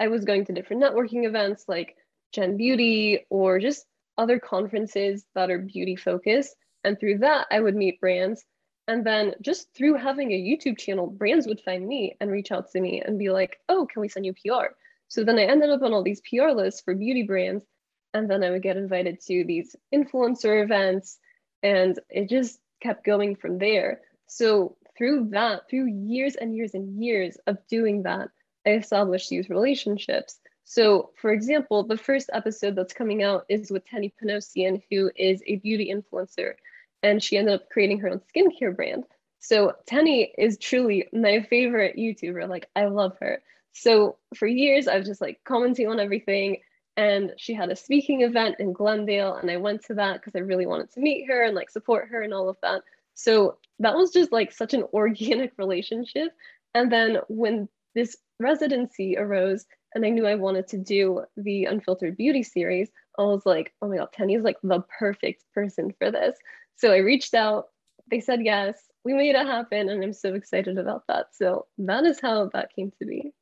I 0.00 0.08
was 0.08 0.24
going 0.24 0.44
to 0.46 0.52
different 0.52 0.82
networking 0.82 1.26
events 1.26 1.64
like 1.68 1.96
Gen 2.32 2.56
Beauty 2.56 3.26
or 3.30 3.58
just 3.58 3.86
other 4.18 4.38
conferences 4.38 5.24
that 5.34 5.50
are 5.50 5.58
beauty 5.58 5.96
focused. 5.96 6.54
And 6.82 6.98
through 6.98 7.18
that, 7.18 7.46
I 7.50 7.60
would 7.60 7.74
meet 7.74 8.00
brands. 8.00 8.44
And 8.86 9.04
then 9.04 9.34
just 9.40 9.72
through 9.74 9.94
having 9.94 10.32
a 10.32 10.34
YouTube 10.34 10.78
channel, 10.78 11.06
brands 11.06 11.46
would 11.46 11.60
find 11.60 11.86
me 11.86 12.16
and 12.20 12.30
reach 12.30 12.52
out 12.52 12.70
to 12.72 12.80
me 12.80 13.02
and 13.04 13.18
be 13.18 13.30
like, 13.30 13.58
oh, 13.68 13.86
can 13.86 14.02
we 14.02 14.08
send 14.08 14.26
you 14.26 14.34
PR? 14.34 14.74
So 15.08 15.24
then 15.24 15.38
I 15.38 15.44
ended 15.44 15.70
up 15.70 15.82
on 15.82 15.94
all 15.94 16.02
these 16.02 16.20
PR 16.28 16.50
lists 16.50 16.82
for 16.82 16.94
beauty 16.94 17.22
brands. 17.22 17.64
And 18.12 18.30
then 18.30 18.44
I 18.44 18.50
would 18.50 18.62
get 18.62 18.76
invited 18.76 19.20
to 19.22 19.44
these 19.44 19.74
influencer 19.92 20.62
events, 20.62 21.18
and 21.64 21.98
it 22.08 22.28
just 22.28 22.60
kept 22.80 23.04
going 23.04 23.34
from 23.34 23.58
there. 23.58 24.02
So 24.28 24.76
through 24.96 25.30
that, 25.30 25.68
through 25.68 25.86
years 25.86 26.36
and 26.36 26.54
years 26.54 26.74
and 26.74 27.02
years 27.02 27.36
of 27.48 27.58
doing 27.68 28.04
that, 28.04 28.28
Established 28.66 29.30
these 29.30 29.50
relationships. 29.50 30.38
So, 30.64 31.10
for 31.16 31.30
example, 31.30 31.82
the 31.84 31.98
first 31.98 32.30
episode 32.32 32.74
that's 32.74 32.94
coming 32.94 33.22
out 33.22 33.44
is 33.48 33.70
with 33.70 33.86
Teni 33.86 34.12
Panosian, 34.20 34.82
who 34.90 35.10
is 35.14 35.42
a 35.46 35.56
beauty 35.56 35.94
influencer, 35.94 36.54
and 37.02 37.22
she 37.22 37.36
ended 37.36 37.54
up 37.54 37.68
creating 37.68 38.00
her 38.00 38.08
own 38.08 38.22
skincare 38.34 38.74
brand. 38.74 39.04
So, 39.40 39.74
Teni 39.86 40.30
is 40.38 40.56
truly 40.56 41.06
my 41.12 41.42
favorite 41.42 41.96
YouTuber. 41.96 42.48
Like, 42.48 42.70
I 42.74 42.86
love 42.86 43.18
her. 43.20 43.42
So, 43.72 44.16
for 44.34 44.46
years, 44.46 44.88
I 44.88 44.96
was 44.96 45.06
just 45.06 45.20
like 45.20 45.40
commenting 45.44 45.88
on 45.88 46.00
everything. 46.00 46.62
And 46.96 47.32
she 47.36 47.52
had 47.52 47.70
a 47.70 47.76
speaking 47.76 48.22
event 48.22 48.56
in 48.60 48.72
Glendale, 48.72 49.34
and 49.34 49.50
I 49.50 49.58
went 49.58 49.84
to 49.86 49.94
that 49.94 50.14
because 50.14 50.34
I 50.34 50.38
really 50.38 50.64
wanted 50.64 50.92
to 50.92 51.00
meet 51.00 51.26
her 51.28 51.42
and 51.42 51.54
like 51.54 51.68
support 51.68 52.08
her 52.08 52.22
and 52.22 52.32
all 52.32 52.48
of 52.48 52.56
that. 52.62 52.82
So, 53.12 53.58
that 53.80 53.96
was 53.96 54.12
just 54.12 54.32
like 54.32 54.50
such 54.50 54.72
an 54.72 54.84
organic 54.94 55.52
relationship. 55.58 56.32
And 56.74 56.90
then 56.90 57.18
when 57.28 57.68
this 57.94 58.16
residency 58.40 59.16
arose 59.16 59.64
and 59.94 60.04
I 60.04 60.10
knew 60.10 60.26
I 60.26 60.34
wanted 60.34 60.66
to 60.68 60.78
do 60.78 61.24
the 61.36 61.66
Unfiltered 61.66 62.16
Beauty 62.16 62.42
series, 62.42 62.90
I 63.18 63.22
was 63.22 63.46
like, 63.46 63.72
oh 63.80 63.88
my 63.88 63.98
God, 63.98 64.08
Teni 64.12 64.36
is 64.36 64.42
like 64.42 64.56
the 64.62 64.82
perfect 64.98 65.44
person 65.54 65.94
for 65.98 66.10
this. 66.10 66.36
So 66.76 66.92
I 66.92 66.98
reached 66.98 67.34
out, 67.34 67.66
they 68.10 68.20
said 68.20 68.44
yes, 68.44 68.76
we 69.04 69.14
made 69.14 69.36
it 69.36 69.46
happen, 69.46 69.88
and 69.88 70.02
I'm 70.02 70.12
so 70.12 70.34
excited 70.34 70.78
about 70.78 71.04
that. 71.08 71.26
So 71.32 71.66
that 71.78 72.04
is 72.04 72.20
how 72.20 72.50
that 72.54 72.74
came 72.74 72.90
to 72.98 73.06
be. 73.06 73.32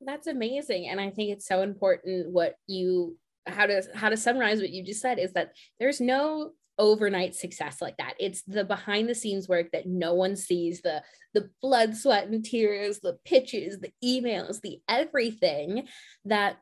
That's 0.00 0.28
amazing. 0.28 0.88
And 0.88 1.00
I 1.00 1.10
think 1.10 1.30
it's 1.30 1.48
so 1.48 1.62
important 1.62 2.30
what 2.30 2.56
you 2.66 3.16
how 3.46 3.66
to 3.66 3.82
how 3.94 4.10
to 4.10 4.16
summarize 4.16 4.60
what 4.60 4.70
you 4.70 4.84
just 4.84 5.00
said 5.00 5.18
is 5.18 5.32
that 5.32 5.52
there's 5.80 6.00
no 6.00 6.52
overnight 6.78 7.34
success 7.34 7.82
like 7.82 7.96
that. 7.98 8.14
It's 8.18 8.42
the 8.42 8.64
behind 8.64 9.08
the 9.08 9.14
scenes 9.14 9.48
work 9.48 9.72
that 9.72 9.86
no 9.86 10.14
one 10.14 10.36
sees, 10.36 10.80
the 10.82 11.02
the 11.34 11.50
blood, 11.60 11.96
sweat 11.96 12.28
and 12.28 12.44
tears, 12.44 13.00
the 13.00 13.18
pitches, 13.24 13.80
the 13.80 13.92
emails, 14.04 14.60
the 14.60 14.80
everything 14.88 15.86
that 16.24 16.58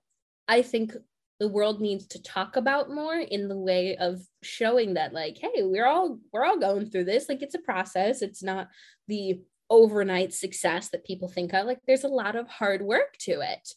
I 0.49 0.63
think 0.63 0.93
the 1.39 1.49
world 1.49 1.81
needs 1.81 2.07
to 2.09 2.23
talk 2.23 2.57
about 2.57 2.91
more 2.91 3.15
in 3.15 3.49
the 3.49 3.59
way 3.59 3.97
of 3.97 4.21
showing 4.43 4.95
that 4.95 5.13
like 5.13 5.39
hey, 5.39 5.63
we're 5.63 5.87
all 5.87 6.19
we're 6.33 6.45
all 6.45 6.59
going 6.59 6.87
through 6.91 7.05
this. 7.05 7.29
Like 7.29 7.43
it's 7.43 7.55
a 7.55 7.61
process. 7.61 8.23
It's 8.23 8.43
not 8.43 8.69
the 9.09 9.43
overnight 9.69 10.33
success 10.33 10.89
that 10.91 11.05
people 11.05 11.29
think 11.29 11.53
of. 11.53 11.67
Like 11.67 11.81
there's 11.87 12.05
a 12.05 12.09
lot 12.09 12.37
of 12.37 12.49
hard 12.49 12.83
work 12.83 13.17
to 13.21 13.41
it. 13.41 13.69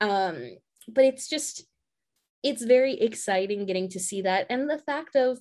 Um 0.00 0.56
but 0.86 1.04
it's 1.04 1.28
just 1.28 1.64
it's 2.42 2.64
very 2.64 2.94
exciting 2.94 3.66
getting 3.66 3.88
to 3.90 4.00
see 4.00 4.22
that 4.22 4.46
and 4.48 4.70
the 4.70 4.78
fact 4.78 5.16
of 5.16 5.38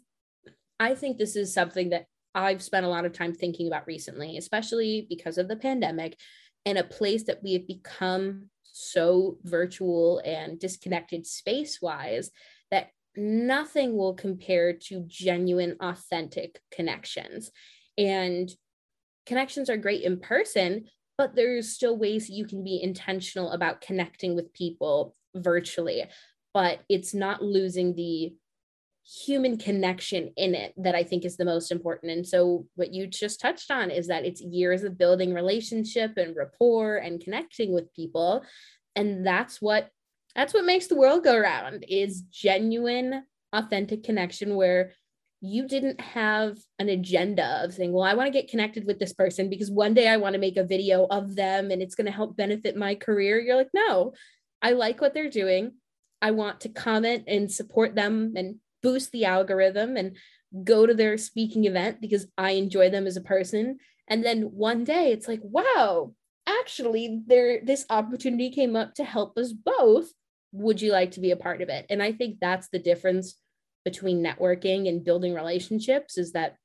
I 0.79 0.95
think 0.95 1.17
this 1.17 1.35
is 1.35 1.53
something 1.53 1.89
that 1.89 2.05
I've 2.35 2.61
spent 2.61 2.85
a 2.85 2.89
lot 2.89 3.05
of 3.05 3.13
time 3.13 3.33
thinking 3.33 3.67
about 3.67 3.87
recently, 3.87 4.37
especially 4.37 5.07
because 5.09 5.37
of 5.37 5.47
the 5.47 5.55
pandemic 5.55 6.17
and 6.65 6.77
a 6.77 6.83
place 6.83 7.23
that 7.23 7.41
we 7.43 7.53
have 7.53 7.67
become 7.67 8.49
so 8.63 9.37
virtual 9.43 10.19
and 10.23 10.59
disconnected 10.59 11.25
space 11.25 11.81
wise 11.81 12.29
that 12.69 12.89
nothing 13.15 13.97
will 13.97 14.13
compare 14.13 14.73
to 14.73 15.03
genuine, 15.07 15.75
authentic 15.79 16.59
connections. 16.71 17.49
And 17.97 18.51
connections 19.25 19.69
are 19.69 19.77
great 19.77 20.03
in 20.03 20.19
person, 20.19 20.85
but 21.17 21.35
there's 21.35 21.73
still 21.73 21.97
ways 21.97 22.29
you 22.29 22.45
can 22.45 22.63
be 22.63 22.81
intentional 22.81 23.51
about 23.51 23.81
connecting 23.81 24.35
with 24.35 24.53
people 24.53 25.15
virtually. 25.35 26.03
But 26.53 26.79
it's 26.87 27.15
not 27.15 27.41
losing 27.41 27.95
the 27.95 28.33
human 29.07 29.57
connection 29.57 30.33
in 30.35 30.53
it 30.53 30.73
that 30.77 30.95
I 30.95 31.03
think 31.03 31.23
is 31.23 31.37
the 31.37 31.45
most 31.45 31.71
important. 31.71 32.11
And 32.11 32.27
so, 32.27 32.67
what 32.75 32.93
you 32.93 33.07
just 33.07 33.39
touched 33.39 33.71
on 33.71 33.89
is 33.89 34.07
that 34.07 34.25
it's 34.25 34.41
years 34.41 34.83
of 34.83 34.97
building 34.97 35.33
relationship 35.33 36.17
and 36.17 36.35
rapport 36.35 36.97
and 36.97 37.21
connecting 37.21 37.73
with 37.73 37.93
people. 37.93 38.43
And 38.95 39.25
that's 39.25 39.61
what 39.61 39.89
that's 40.35 40.53
what 40.53 40.65
makes 40.65 40.87
the 40.87 40.97
world 40.97 41.23
go 41.23 41.37
round 41.37 41.85
is 41.87 42.21
genuine 42.21 43.23
authentic 43.53 44.03
connection 44.03 44.55
where 44.55 44.91
you 45.39 45.67
didn't 45.67 46.01
have 46.01 46.57
an 46.79 46.89
agenda 46.89 47.61
of 47.63 47.73
saying 47.73 47.93
well 47.93 48.03
i 48.03 48.13
want 48.13 48.25
to 48.27 48.31
get 48.31 48.49
connected 48.49 48.85
with 48.85 48.99
this 48.99 49.13
person 49.13 49.49
because 49.49 49.69
one 49.69 49.93
day 49.93 50.07
i 50.07 50.17
want 50.17 50.33
to 50.33 50.39
make 50.39 50.57
a 50.57 50.63
video 50.63 51.05
of 51.11 51.35
them 51.35 51.69
and 51.69 51.81
it's 51.81 51.95
going 51.95 52.05
to 52.05 52.11
help 52.11 52.35
benefit 52.35 52.75
my 52.75 52.95
career 52.95 53.39
you're 53.39 53.55
like 53.55 53.69
no 53.73 54.13
i 54.61 54.71
like 54.71 54.99
what 54.99 55.13
they're 55.13 55.29
doing 55.29 55.73
i 56.21 56.31
want 56.31 56.61
to 56.61 56.69
comment 56.69 57.23
and 57.27 57.51
support 57.51 57.93
them 57.95 58.33
and 58.35 58.55
boost 58.87 59.11
the 59.11 59.25
algorithm 59.25 59.97
and 59.97 60.15
go 60.63 60.85
to 60.85 60.93
their 60.93 61.17
speaking 61.17 61.65
event 61.65 61.99
because 61.99 62.25
I 62.37 62.51
enjoy 62.51 62.89
them 62.89 63.05
as 63.05 63.17
a 63.17 63.21
person. 63.21 63.79
And 64.07 64.23
then 64.23 64.43
one 64.43 64.85
day 64.85 65.11
it's 65.11 65.27
like, 65.27 65.41
wow, 65.43 66.13
actually 66.47 67.21
there 67.27 67.59
this 67.61 67.85
opportunity 67.89 68.49
came 68.49 68.77
up 68.77 68.93
to 68.95 69.03
help 69.03 69.37
us 69.37 69.51
both. 69.51 70.07
Would 70.53 70.81
you 70.81 70.93
like 70.93 71.11
to 71.11 71.19
be 71.19 71.31
a 71.31 71.35
part 71.35 71.61
of 71.61 71.67
it? 71.67 71.85
And 71.89 72.01
I 72.01 72.13
think 72.13 72.37
that's 72.39 72.69
the 72.69 72.79
difference 72.79 73.35
between 73.83 74.23
networking 74.23 74.87
and 74.87 75.03
building 75.03 75.33
relationships 75.33 76.17
is 76.17 76.31
that 76.31 76.55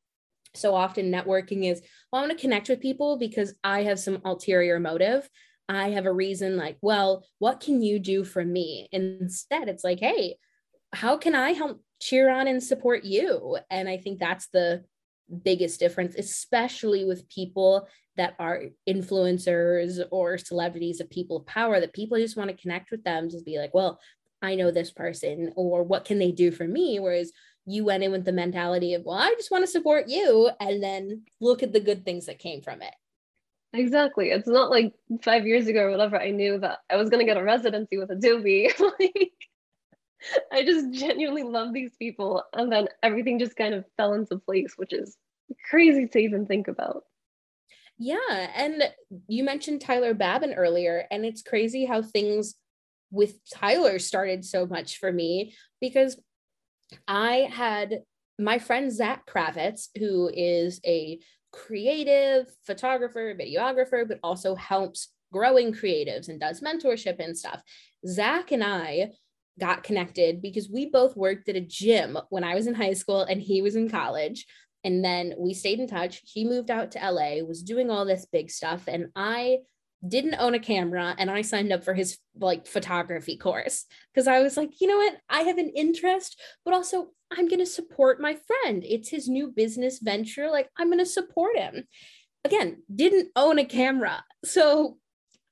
so 0.54 0.76
often 0.76 1.10
networking 1.10 1.68
is, 1.68 1.82
well, 2.12 2.22
I 2.22 2.26
want 2.26 2.38
to 2.38 2.40
connect 2.40 2.68
with 2.68 2.80
people 2.80 3.18
because 3.18 3.52
I 3.64 3.82
have 3.82 3.98
some 3.98 4.22
ulterior 4.24 4.78
motive. 4.78 5.28
I 5.68 5.90
have 5.90 6.06
a 6.06 6.12
reason 6.12 6.56
like, 6.56 6.76
well, 6.82 7.24
what 7.40 7.58
can 7.58 7.82
you 7.82 7.98
do 7.98 8.22
for 8.22 8.44
me? 8.44 8.88
Instead, 8.92 9.68
it's 9.68 9.82
like, 9.82 9.98
hey, 9.98 10.36
how 10.92 11.16
can 11.16 11.34
I 11.34 11.50
help 11.52 11.82
cheer 12.02 12.30
on 12.30 12.48
and 12.48 12.62
support 12.62 13.04
you. 13.04 13.58
And 13.70 13.88
I 13.88 13.96
think 13.96 14.18
that's 14.18 14.48
the 14.48 14.84
biggest 15.44 15.78
difference, 15.78 16.16
especially 16.16 17.04
with 17.04 17.28
people 17.28 17.86
that 18.16 18.34
are 18.38 18.64
influencers 18.88 20.00
or 20.10 20.36
celebrities 20.36 21.00
of 21.00 21.08
people 21.08 21.38
of 21.38 21.46
power, 21.46 21.80
that 21.80 21.94
people 21.94 22.18
just 22.18 22.36
want 22.36 22.50
to 22.50 22.56
connect 22.56 22.90
with 22.90 23.04
them, 23.04 23.30
just 23.30 23.46
be 23.46 23.58
like, 23.58 23.72
well, 23.72 24.00
I 24.42 24.56
know 24.56 24.72
this 24.72 24.90
person, 24.90 25.52
or 25.54 25.84
what 25.84 26.04
can 26.04 26.18
they 26.18 26.32
do 26.32 26.50
for 26.50 26.66
me? 26.66 26.98
Whereas 26.98 27.30
you 27.64 27.84
went 27.84 28.02
in 28.02 28.10
with 28.10 28.24
the 28.24 28.32
mentality 28.32 28.94
of, 28.94 29.04
well, 29.04 29.16
I 29.16 29.32
just 29.38 29.52
want 29.52 29.64
to 29.64 29.70
support 29.70 30.08
you, 30.08 30.50
and 30.58 30.82
then 30.82 31.22
look 31.40 31.62
at 31.62 31.72
the 31.72 31.80
good 31.80 32.04
things 32.04 32.26
that 32.26 32.40
came 32.40 32.60
from 32.60 32.82
it. 32.82 32.92
Exactly. 33.72 34.30
It's 34.30 34.48
not 34.48 34.70
like 34.70 34.92
five 35.22 35.46
years 35.46 35.68
ago 35.68 35.84
or 35.84 35.90
whatever, 35.92 36.20
I 36.20 36.32
knew 36.32 36.58
that 36.58 36.80
I 36.90 36.96
was 36.96 37.08
going 37.08 37.20
to 37.20 37.30
get 37.30 37.40
a 37.40 37.44
residency 37.44 37.96
with 37.96 38.10
Adobe. 38.10 38.70
like, 39.00 39.32
I 40.52 40.64
just 40.64 40.92
genuinely 40.92 41.42
love 41.42 41.72
these 41.72 41.92
people. 41.98 42.42
And 42.52 42.70
then 42.70 42.88
everything 43.02 43.38
just 43.38 43.56
kind 43.56 43.74
of 43.74 43.84
fell 43.96 44.14
into 44.14 44.38
place, 44.38 44.74
which 44.76 44.92
is 44.92 45.16
crazy 45.68 46.06
to 46.06 46.18
even 46.18 46.46
think 46.46 46.68
about. 46.68 47.04
Yeah. 47.98 48.50
And 48.56 48.82
you 49.28 49.44
mentioned 49.44 49.80
Tyler 49.80 50.14
Babin 50.14 50.54
earlier, 50.54 51.06
and 51.10 51.24
it's 51.24 51.42
crazy 51.42 51.84
how 51.84 52.02
things 52.02 52.54
with 53.10 53.38
Tyler 53.50 53.98
started 53.98 54.44
so 54.44 54.66
much 54.66 54.98
for 54.98 55.12
me 55.12 55.54
because 55.80 56.18
I 57.06 57.48
had 57.52 58.02
my 58.38 58.58
friend 58.58 58.90
Zach 58.90 59.26
Kravitz, 59.26 59.88
who 59.98 60.30
is 60.34 60.80
a 60.84 61.20
creative 61.52 62.46
photographer, 62.64 63.34
videographer, 63.34 64.08
but 64.08 64.18
also 64.22 64.54
helps 64.54 65.08
growing 65.32 65.72
creatives 65.72 66.28
and 66.28 66.40
does 66.40 66.60
mentorship 66.60 67.18
and 67.18 67.36
stuff. 67.36 67.62
Zach 68.06 68.50
and 68.50 68.64
I 68.64 69.12
got 69.58 69.82
connected 69.82 70.40
because 70.40 70.70
we 70.70 70.86
both 70.86 71.16
worked 71.16 71.48
at 71.48 71.56
a 71.56 71.60
gym 71.60 72.18
when 72.30 72.44
I 72.44 72.54
was 72.54 72.66
in 72.66 72.74
high 72.74 72.94
school 72.94 73.22
and 73.22 73.40
he 73.40 73.62
was 73.62 73.76
in 73.76 73.88
college. 73.88 74.46
And 74.84 75.04
then 75.04 75.34
we 75.38 75.54
stayed 75.54 75.78
in 75.78 75.86
touch. 75.86 76.22
He 76.24 76.44
moved 76.44 76.70
out 76.70 76.90
to 76.92 76.98
LA, 76.98 77.44
was 77.44 77.62
doing 77.62 77.90
all 77.90 78.04
this 78.04 78.26
big 78.32 78.50
stuff. 78.50 78.84
And 78.88 79.08
I 79.14 79.58
didn't 80.06 80.34
own 80.34 80.54
a 80.54 80.58
camera 80.58 81.14
and 81.16 81.30
I 81.30 81.42
signed 81.42 81.72
up 81.72 81.84
for 81.84 81.94
his 81.94 82.18
like 82.40 82.66
photography 82.66 83.36
course 83.36 83.84
because 84.12 84.26
I 84.26 84.40
was 84.40 84.56
like, 84.56 84.80
you 84.80 84.88
know 84.88 84.96
what? 84.96 85.16
I 85.28 85.42
have 85.42 85.58
an 85.58 85.70
interest, 85.76 86.40
but 86.64 86.74
also 86.74 87.10
I'm 87.30 87.48
going 87.48 87.60
to 87.60 87.66
support 87.66 88.20
my 88.20 88.36
friend. 88.46 88.84
It's 88.84 89.08
his 89.08 89.28
new 89.28 89.48
business 89.48 90.00
venture. 90.00 90.50
Like, 90.50 90.68
I'm 90.76 90.88
going 90.88 90.98
to 90.98 91.06
support 91.06 91.56
him. 91.56 91.84
Again, 92.44 92.82
didn't 92.94 93.30
own 93.36 93.58
a 93.58 93.64
camera. 93.64 94.24
So, 94.44 94.98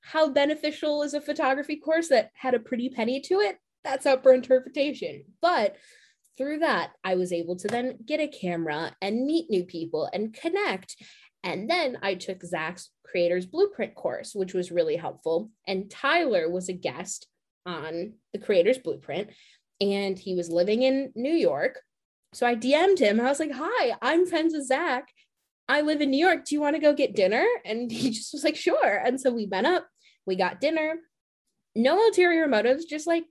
how 0.01 0.29
beneficial 0.29 1.03
is 1.03 1.13
a 1.13 1.21
photography 1.21 1.77
course 1.77 2.09
that 2.09 2.31
had 2.33 2.53
a 2.53 2.59
pretty 2.59 2.89
penny 2.89 3.21
to 3.21 3.35
it? 3.35 3.57
That's 3.83 4.05
up 4.05 4.23
for 4.23 4.33
interpretation. 4.33 5.23
But 5.41 5.75
through 6.37 6.59
that, 6.59 6.91
I 7.03 7.15
was 7.15 7.33
able 7.33 7.55
to 7.57 7.67
then 7.67 7.99
get 8.05 8.19
a 8.19 8.27
camera 8.27 8.95
and 9.01 9.25
meet 9.25 9.49
new 9.49 9.63
people 9.63 10.09
and 10.11 10.33
connect. 10.33 10.95
And 11.43 11.69
then 11.69 11.97
I 12.01 12.15
took 12.15 12.43
Zach's 12.43 12.89
Creators 13.05 13.45
Blueprint 13.45 13.95
course, 13.95 14.33
which 14.33 14.53
was 14.53 14.71
really 14.71 14.95
helpful. 14.95 15.49
And 15.67 15.89
Tyler 15.89 16.49
was 16.49 16.69
a 16.69 16.73
guest 16.73 17.27
on 17.65 18.13
the 18.33 18.39
Creators 18.39 18.77
Blueprint, 18.77 19.29
and 19.79 20.17
he 20.17 20.35
was 20.35 20.49
living 20.49 20.83
in 20.83 21.11
New 21.15 21.33
York. 21.33 21.79
So 22.33 22.47
I 22.47 22.55
DM'd 22.55 22.99
him. 22.99 23.19
I 23.19 23.25
was 23.25 23.39
like, 23.39 23.51
Hi, 23.53 23.95
I'm 24.01 24.25
friends 24.25 24.53
with 24.53 24.67
Zach. 24.67 25.09
I 25.67 25.81
live 25.81 26.01
in 26.01 26.11
New 26.11 26.25
York. 26.25 26.45
Do 26.45 26.55
you 26.55 26.61
want 26.61 26.75
to 26.75 26.81
go 26.81 26.93
get 26.93 27.15
dinner? 27.15 27.45
And 27.65 27.91
he 27.91 28.09
just 28.11 28.33
was 28.33 28.43
like, 28.43 28.55
Sure. 28.55 29.01
And 29.03 29.19
so 29.19 29.31
we 29.31 29.45
went 29.45 29.67
up, 29.67 29.87
we 30.25 30.35
got 30.35 30.61
dinner. 30.61 30.95
No 31.75 32.05
ulterior 32.05 32.47
motives, 32.47 32.85
just 32.85 33.07
like 33.07 33.23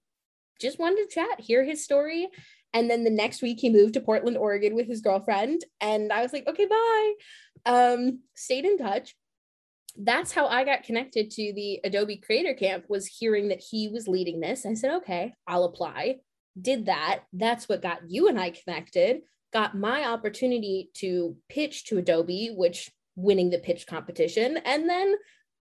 just 0.61 0.79
wanted 0.79 1.09
to 1.09 1.15
chat, 1.15 1.41
hear 1.41 1.65
his 1.65 1.85
story. 1.85 2.29
And 2.73 2.89
then 2.89 3.05
the 3.05 3.11
next 3.11 3.43
week 3.43 3.59
he 3.61 3.71
moved 3.71 3.95
to 3.95 4.01
Portland, 4.01 4.37
Oregon 4.37 4.75
with 4.75 4.87
his 4.87 5.01
girlfriend. 5.01 5.65
And 5.81 6.13
I 6.13 6.23
was 6.23 6.33
like, 6.33 6.47
okay, 6.47 6.67
bye. 6.67 7.13
Um, 7.67 8.21
stayed 8.35 8.65
in 8.65 8.79
touch. 8.79 9.17
That's 9.97 10.33
how 10.33 10.47
I 10.47 10.65
got 10.65 10.85
connected 10.85 11.31
to 11.33 11.53
the 11.53 11.81
Adobe 11.83 12.17
Creator 12.17 12.55
Camp 12.55 12.85
was 12.89 13.07
hearing 13.07 13.49
that 13.49 13.61
he 13.61 13.89
was 13.89 14.07
leading 14.07 14.41
this. 14.41 14.65
I 14.65 14.75
said, 14.75 14.95
okay, 14.99 15.35
I'll 15.47 15.65
apply. 15.65 16.17
Did 16.61 16.87
that. 16.87 17.21
That's 17.33 17.69
what 17.69 17.83
got 17.83 18.09
you 18.09 18.29
and 18.29 18.41
I 18.41 18.51
connected. 18.51 19.23
Got 19.53 19.77
my 19.77 20.05
opportunity 20.05 20.91
to 20.95 21.37
pitch 21.49 21.87
to 21.87 21.99
Adobe, 21.99 22.55
which 22.55 22.91
winning 23.17 23.51
the 23.51 23.59
pitch 23.59 23.87
competition. 23.89 24.59
And 24.59 24.89
then 24.89 25.17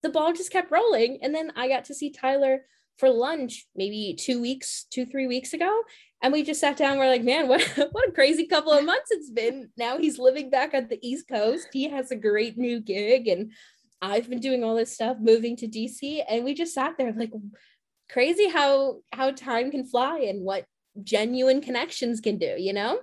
the 0.04 0.10
ball 0.10 0.34
just 0.34 0.52
kept 0.52 0.72
rolling. 0.72 1.20
And 1.22 1.34
then 1.34 1.54
I 1.56 1.70
got 1.70 1.86
to 1.86 1.96
see 1.96 2.12
Tyler 2.12 2.66
for 2.98 3.10
lunch 3.10 3.66
maybe 3.76 4.16
two 4.20 4.42
weeks, 4.42 4.86
two, 4.92 5.06
three 5.06 5.28
weeks 5.28 5.54
ago. 5.54 5.82
And 6.22 6.32
we 6.32 6.44
just 6.44 6.62
sat 6.62 6.78
down. 6.78 7.00
We're 7.00 7.10
like, 7.10 7.24
man, 7.24 7.48
what, 7.50 7.62
what 7.92 8.10
a 8.10 8.12
crazy 8.12 8.46
couple 8.46 8.72
of 8.72 8.86
months 8.86 9.12
it's 9.12 9.32
been. 9.32 9.70
Now 9.78 9.98
he's 9.98 10.20
living 10.20 10.50
back 10.50 10.74
on 10.74 10.88
the 10.88 11.00
East 11.02 11.28
Coast. 11.28 11.68
He 11.74 11.90
has 11.90 12.12
a 12.12 12.16
great 12.16 12.58
new 12.58 12.80
gig. 12.80 13.28
And 13.28 13.52
I've 14.02 14.30
been 14.30 14.40
doing 14.40 14.64
all 14.64 14.76
this 14.76 14.94
stuff, 14.94 15.18
moving 15.20 15.56
to 15.58 15.68
DC. 15.68 16.24
And 16.28 16.44
we 16.44 16.54
just 16.54 16.74
sat 16.74 16.96
there 16.98 17.14
like 17.14 17.32
crazy 18.12 18.50
how 18.50 18.98
how 19.14 19.32
time 19.32 19.72
can 19.72 19.86
fly 19.86 20.20
and 20.20 20.44
what 20.44 20.66
genuine 21.04 21.62
connections 21.62 22.20
can 22.20 22.38
do, 22.38 22.56
you 22.58 22.74
know? 22.74 23.00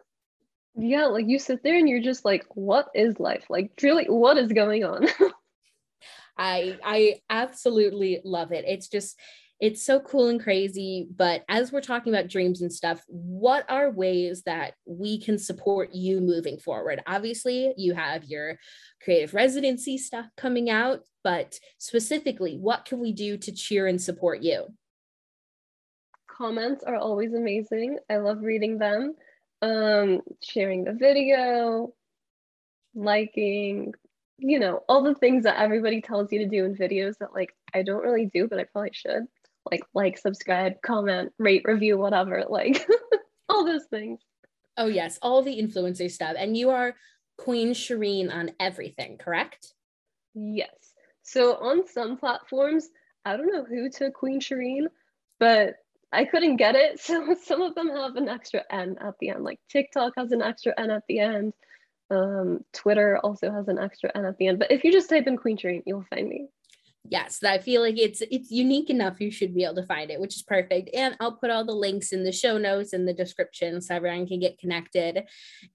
Yeah, 0.76 1.06
like 1.06 1.26
you 1.26 1.38
sit 1.38 1.62
there 1.62 1.76
and 1.76 1.88
you're 1.88 2.02
just 2.02 2.24
like, 2.24 2.44
what 2.50 2.88
is 2.94 3.18
life? 3.18 3.46
Like 3.48 3.72
really, 3.82 4.04
what 4.04 4.38
is 4.38 4.52
going 4.52 4.84
on? 4.84 5.06
I 6.38 6.78
I 6.84 7.20
absolutely 7.28 8.20
love 8.24 8.52
it. 8.52 8.64
It's 8.66 8.88
just 8.88 9.18
it's 9.60 9.82
so 9.82 9.98
cool 10.00 10.28
and 10.28 10.42
crazy. 10.42 11.08
But 11.14 11.44
as 11.48 11.72
we're 11.72 11.80
talking 11.80 12.14
about 12.14 12.28
dreams 12.28 12.62
and 12.62 12.72
stuff, 12.72 13.02
what 13.08 13.64
are 13.68 13.90
ways 13.90 14.42
that 14.42 14.74
we 14.86 15.20
can 15.20 15.38
support 15.38 15.92
you 15.92 16.20
moving 16.20 16.58
forward? 16.58 17.02
Obviously, 17.06 17.74
you 17.76 17.94
have 17.94 18.24
your 18.24 18.58
creative 19.02 19.34
residency 19.34 19.98
stuff 19.98 20.26
coming 20.36 20.70
out, 20.70 21.00
but 21.24 21.58
specifically, 21.78 22.56
what 22.56 22.84
can 22.84 23.00
we 23.00 23.12
do 23.12 23.36
to 23.38 23.52
cheer 23.52 23.86
and 23.86 24.00
support 24.00 24.42
you? 24.42 24.66
Comments 26.28 26.84
are 26.84 26.96
always 26.96 27.34
amazing. 27.34 27.98
I 28.08 28.18
love 28.18 28.42
reading 28.42 28.78
them. 28.78 29.14
Um, 29.60 30.20
sharing 30.40 30.84
the 30.84 30.92
video, 30.92 31.92
liking, 32.94 33.92
you 34.38 34.60
know, 34.60 34.84
all 34.88 35.02
the 35.02 35.16
things 35.16 35.42
that 35.42 35.60
everybody 35.60 36.00
tells 36.00 36.30
you 36.30 36.38
to 36.38 36.46
do 36.46 36.64
in 36.64 36.76
videos 36.76 37.18
that 37.18 37.34
like 37.34 37.56
I 37.74 37.82
don't 37.82 38.04
really 38.04 38.26
do, 38.26 38.46
but 38.46 38.60
I 38.60 38.64
probably 38.64 38.92
should. 38.92 39.26
Like 39.70 39.84
like, 39.94 40.18
subscribe, 40.18 40.80
comment, 40.82 41.32
rate, 41.38 41.62
review, 41.64 41.98
whatever. 41.98 42.44
Like 42.50 42.86
all 43.48 43.64
those 43.64 43.84
things. 43.84 44.20
Oh 44.76 44.86
yes, 44.86 45.18
all 45.22 45.42
the 45.42 45.60
influencer 45.60 46.10
stuff. 46.10 46.34
And 46.38 46.56
you 46.56 46.70
are 46.70 46.94
Queen 47.36 47.72
Shirin 47.72 48.32
on 48.32 48.52
everything, 48.60 49.16
correct? 49.18 49.72
Yes. 50.34 50.92
So 51.22 51.56
on 51.56 51.86
some 51.86 52.16
platforms, 52.16 52.88
I 53.24 53.36
don't 53.36 53.52
know 53.52 53.64
who 53.64 53.90
took 53.90 54.14
Queen 54.14 54.40
Shirin, 54.40 54.86
but 55.38 55.76
I 56.12 56.24
couldn't 56.24 56.56
get 56.56 56.74
it. 56.74 57.00
So 57.04 57.34
some 57.42 57.62
of 57.62 57.74
them 57.74 57.90
have 57.90 58.16
an 58.16 58.28
extra 58.28 58.64
N 58.70 58.96
at 59.00 59.14
the 59.20 59.30
end. 59.30 59.44
Like 59.44 59.60
TikTok 59.68 60.14
has 60.16 60.32
an 60.32 60.42
extra 60.42 60.74
N 60.78 60.90
at 60.90 61.04
the 61.08 61.20
end. 61.20 61.52
Um, 62.10 62.64
Twitter 62.72 63.18
also 63.18 63.50
has 63.50 63.68
an 63.68 63.78
extra 63.78 64.10
N 64.14 64.24
at 64.24 64.38
the 64.38 64.48
end. 64.48 64.58
But 64.58 64.72
if 64.72 64.84
you 64.84 64.92
just 64.92 65.10
type 65.10 65.26
in 65.26 65.36
Queen 65.36 65.56
Shirin, 65.56 65.82
you'll 65.86 66.06
find 66.10 66.28
me. 66.28 66.48
Yes, 67.04 67.42
I 67.42 67.58
feel 67.58 67.80
like 67.80 67.96
it's 67.98 68.20
it's 68.20 68.50
unique 68.50 68.90
enough 68.90 69.20
you 69.20 69.30
should 69.30 69.54
be 69.54 69.64
able 69.64 69.76
to 69.76 69.86
find 69.86 70.10
it, 70.10 70.20
which 70.20 70.36
is 70.36 70.42
perfect. 70.42 70.90
And 70.94 71.16
I'll 71.20 71.36
put 71.36 71.50
all 71.50 71.64
the 71.64 71.72
links 71.72 72.12
in 72.12 72.24
the 72.24 72.32
show 72.32 72.58
notes 72.58 72.92
and 72.92 73.08
the 73.08 73.14
description 73.14 73.80
so 73.80 73.94
everyone 73.94 74.26
can 74.26 74.40
get 74.40 74.58
connected. 74.58 75.24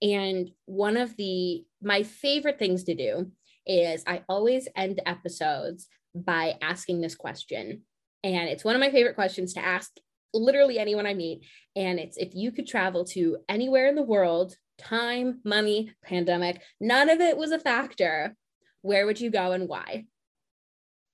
And 0.02 0.52
one 0.66 0.98
of 0.98 1.16
the 1.18 1.66
my 1.82 2.04
favorite 2.04 2.60
things 2.60 2.84
to 2.86 2.96
do 2.96 3.32
is 3.66 4.04
I 4.06 4.24
always 4.30 4.68
end 4.76 5.02
episodes 5.06 5.88
by 6.14 6.56
asking 6.62 7.02
this 7.02 7.16
question. 7.16 7.82
And 8.24 8.50
it's 8.50 8.64
one 8.64 8.76
of 8.76 8.80
my 8.80 8.92
favorite 8.92 9.16
questions 9.16 9.54
to 9.54 9.66
ask 9.66 9.92
literally 10.34 10.80
anyone 10.80 11.06
I 11.06 11.14
meet. 11.14 11.46
And 11.76 12.00
it's 12.00 12.18
if 12.18 12.36
you 12.36 12.52
could 12.52 12.68
travel 12.68 13.06
to 13.06 13.38
anywhere 13.50 13.88
in 13.88 13.96
the 13.96 14.04
world, 14.04 14.56
time, 14.78 15.40
money, 15.44 15.92
pandemic, 16.04 16.62
none 16.80 17.10
of 17.10 17.20
it 17.22 17.38
was 17.38 17.52
a 17.52 17.60
factor, 17.60 18.36
where 18.82 19.06
would 19.06 19.20
you 19.20 19.32
go 19.32 19.52
and 19.54 19.68
why? 19.68 20.06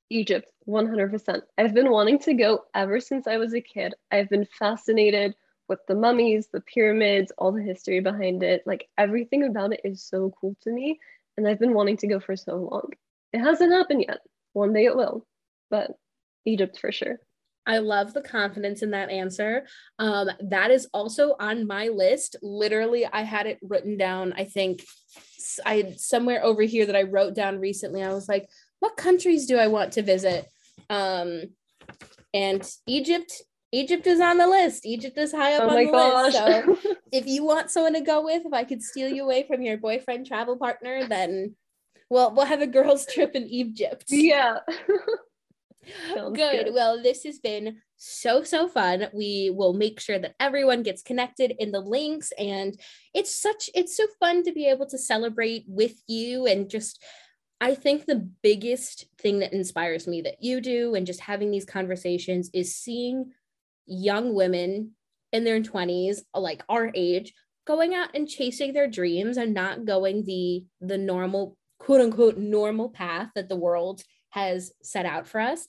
Egypt, 0.09 0.51
100%. 0.67 1.41
I've 1.57 1.73
been 1.73 1.91
wanting 1.91 2.19
to 2.19 2.33
go 2.33 2.65
ever 2.73 2.99
since 2.99 3.27
I 3.27 3.37
was 3.37 3.53
a 3.53 3.61
kid. 3.61 3.93
I've 4.11 4.29
been 4.29 4.45
fascinated 4.45 5.35
with 5.67 5.79
the 5.87 5.95
mummies, 5.95 6.47
the 6.51 6.61
pyramids, 6.61 7.31
all 7.37 7.51
the 7.51 7.61
history 7.61 7.99
behind 7.99 8.43
it. 8.43 8.63
Like 8.65 8.89
everything 8.97 9.43
about 9.43 9.73
it 9.73 9.81
is 9.83 10.03
so 10.03 10.33
cool 10.41 10.55
to 10.61 10.71
me. 10.71 10.99
And 11.37 11.47
I've 11.47 11.59
been 11.59 11.73
wanting 11.73 11.97
to 11.97 12.07
go 12.07 12.19
for 12.19 12.35
so 12.35 12.55
long. 12.55 12.89
It 13.31 13.39
hasn't 13.39 13.71
happened 13.71 14.05
yet. 14.07 14.19
One 14.53 14.73
day 14.73 14.85
it 14.85 14.95
will, 14.95 15.25
but 15.69 15.91
Egypt 16.45 16.79
for 16.79 16.91
sure. 16.91 17.19
I 17.65 17.77
love 17.77 18.13
the 18.13 18.21
confidence 18.21 18.81
in 18.81 18.91
that 18.91 19.11
answer. 19.11 19.67
Um, 19.99 20.29
that 20.41 20.71
is 20.71 20.87
also 20.91 21.35
on 21.39 21.67
my 21.67 21.89
list. 21.89 22.35
Literally, 22.41 23.05
I 23.05 23.21
had 23.21 23.45
it 23.45 23.59
written 23.61 23.95
down. 23.95 24.33
I 24.33 24.45
think 24.45 24.83
I 25.65 25.93
somewhere 25.97 26.43
over 26.43 26.63
here 26.63 26.87
that 26.87 26.95
I 26.95 27.03
wrote 27.03 27.35
down 27.35 27.59
recently. 27.59 28.01
I 28.01 28.11
was 28.11 28.27
like, 28.27 28.49
what 28.79 28.97
countries 28.97 29.45
do 29.45 29.57
I 29.57 29.67
want 29.67 29.93
to 29.93 30.01
visit? 30.01 30.47
Um, 30.89 31.43
and 32.33 32.69
Egypt, 32.87 33.41
Egypt 33.71 34.07
is 34.07 34.19
on 34.19 34.37
the 34.37 34.47
list. 34.47 34.85
Egypt 34.85 35.17
is 35.17 35.31
high 35.31 35.53
up 35.53 35.63
oh 35.63 35.69
on 35.69 35.85
the 35.85 35.91
gosh. 35.91 36.33
list. 36.33 36.83
So 36.83 36.95
if 37.11 37.27
you 37.27 37.43
want 37.43 37.71
someone 37.71 37.93
to 37.93 38.01
go 38.01 38.23
with, 38.23 38.45
if 38.45 38.53
I 38.53 38.63
could 38.63 38.81
steal 38.81 39.09
you 39.09 39.23
away 39.23 39.45
from 39.47 39.61
your 39.61 39.77
boyfriend 39.77 40.27
travel 40.27 40.57
partner, 40.57 41.05
then 41.07 41.55
well, 42.09 42.33
we'll 42.33 42.45
have 42.45 42.61
a 42.61 42.67
girls' 42.67 43.05
trip 43.13 43.35
in 43.35 43.47
Egypt. 43.47 44.05
Yeah. 44.09 44.59
good. 46.13 46.35
good. 46.35 46.73
Well, 46.73 47.01
this 47.01 47.23
has 47.23 47.39
been 47.39 47.77
so 47.97 48.43
so 48.43 48.67
fun. 48.67 49.07
We 49.13 49.51
will 49.53 49.73
make 49.73 49.99
sure 49.99 50.19
that 50.19 50.35
everyone 50.39 50.83
gets 50.83 51.01
connected 51.01 51.53
in 51.59 51.71
the 51.71 51.81
links 51.81 52.31
and 52.37 52.79
it's 53.13 53.35
such 53.35 53.69
it's 53.75 53.97
so 53.97 54.05
fun 54.19 54.43
to 54.43 54.53
be 54.53 54.67
able 54.67 54.85
to 54.87 54.97
celebrate 54.97 55.65
with 55.67 56.01
you 56.07 56.45
and 56.45 56.69
just 56.69 57.03
I 57.61 57.75
think 57.75 58.05
the 58.05 58.29
biggest 58.41 59.05
thing 59.19 59.39
that 59.39 59.53
inspires 59.53 60.07
me 60.07 60.21
that 60.21 60.41
you 60.41 60.61
do 60.61 60.95
and 60.95 61.05
just 61.05 61.19
having 61.19 61.51
these 61.51 61.65
conversations 61.65 62.49
is 62.53 62.75
seeing 62.75 63.31
young 63.85 64.33
women 64.33 64.91
in 65.33 65.43
their 65.43 65.61
20s, 65.61 66.19
like 66.33 66.63
our 66.69 66.91
age, 66.95 67.33
going 67.67 67.93
out 67.93 68.09
and 68.15 68.27
chasing 68.27 68.73
their 68.73 68.87
dreams 68.87 69.37
and 69.37 69.53
not 69.53 69.85
going 69.85 70.23
the 70.25 70.65
the 70.81 70.97
normal 70.97 71.57
quote 71.79 72.01
unquote 72.01 72.37
normal 72.37 72.89
path 72.89 73.29
that 73.35 73.49
the 73.49 73.55
world 73.55 74.03
has 74.29 74.71
set 74.81 75.05
out 75.05 75.27
for 75.27 75.39
us. 75.41 75.67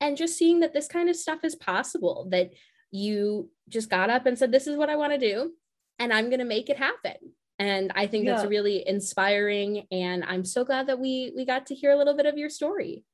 And 0.00 0.16
just 0.16 0.38
seeing 0.38 0.60
that 0.60 0.72
this 0.72 0.88
kind 0.88 1.08
of 1.08 1.16
stuff 1.16 1.44
is 1.44 1.54
possible 1.54 2.28
that 2.30 2.50
you 2.90 3.50
just 3.68 3.90
got 3.90 4.10
up 4.10 4.26
and 4.26 4.38
said 4.38 4.52
this 4.52 4.66
is 4.66 4.76
what 4.76 4.90
I 4.90 4.96
want 4.96 5.12
to 5.12 5.18
do 5.18 5.52
and 5.98 6.12
I'm 6.12 6.28
going 6.28 6.40
to 6.40 6.44
make 6.44 6.68
it 6.68 6.76
happen 6.76 7.14
and 7.62 7.92
i 7.94 8.06
think 8.06 8.24
yeah. 8.24 8.34
that's 8.34 8.48
really 8.48 8.86
inspiring 8.86 9.86
and 9.92 10.24
i'm 10.24 10.44
so 10.44 10.64
glad 10.64 10.88
that 10.88 10.98
we 10.98 11.32
we 11.36 11.44
got 11.46 11.66
to 11.66 11.74
hear 11.74 11.92
a 11.92 11.96
little 11.96 12.16
bit 12.16 12.26
of 12.26 12.36
your 12.36 12.50
story. 12.50 13.04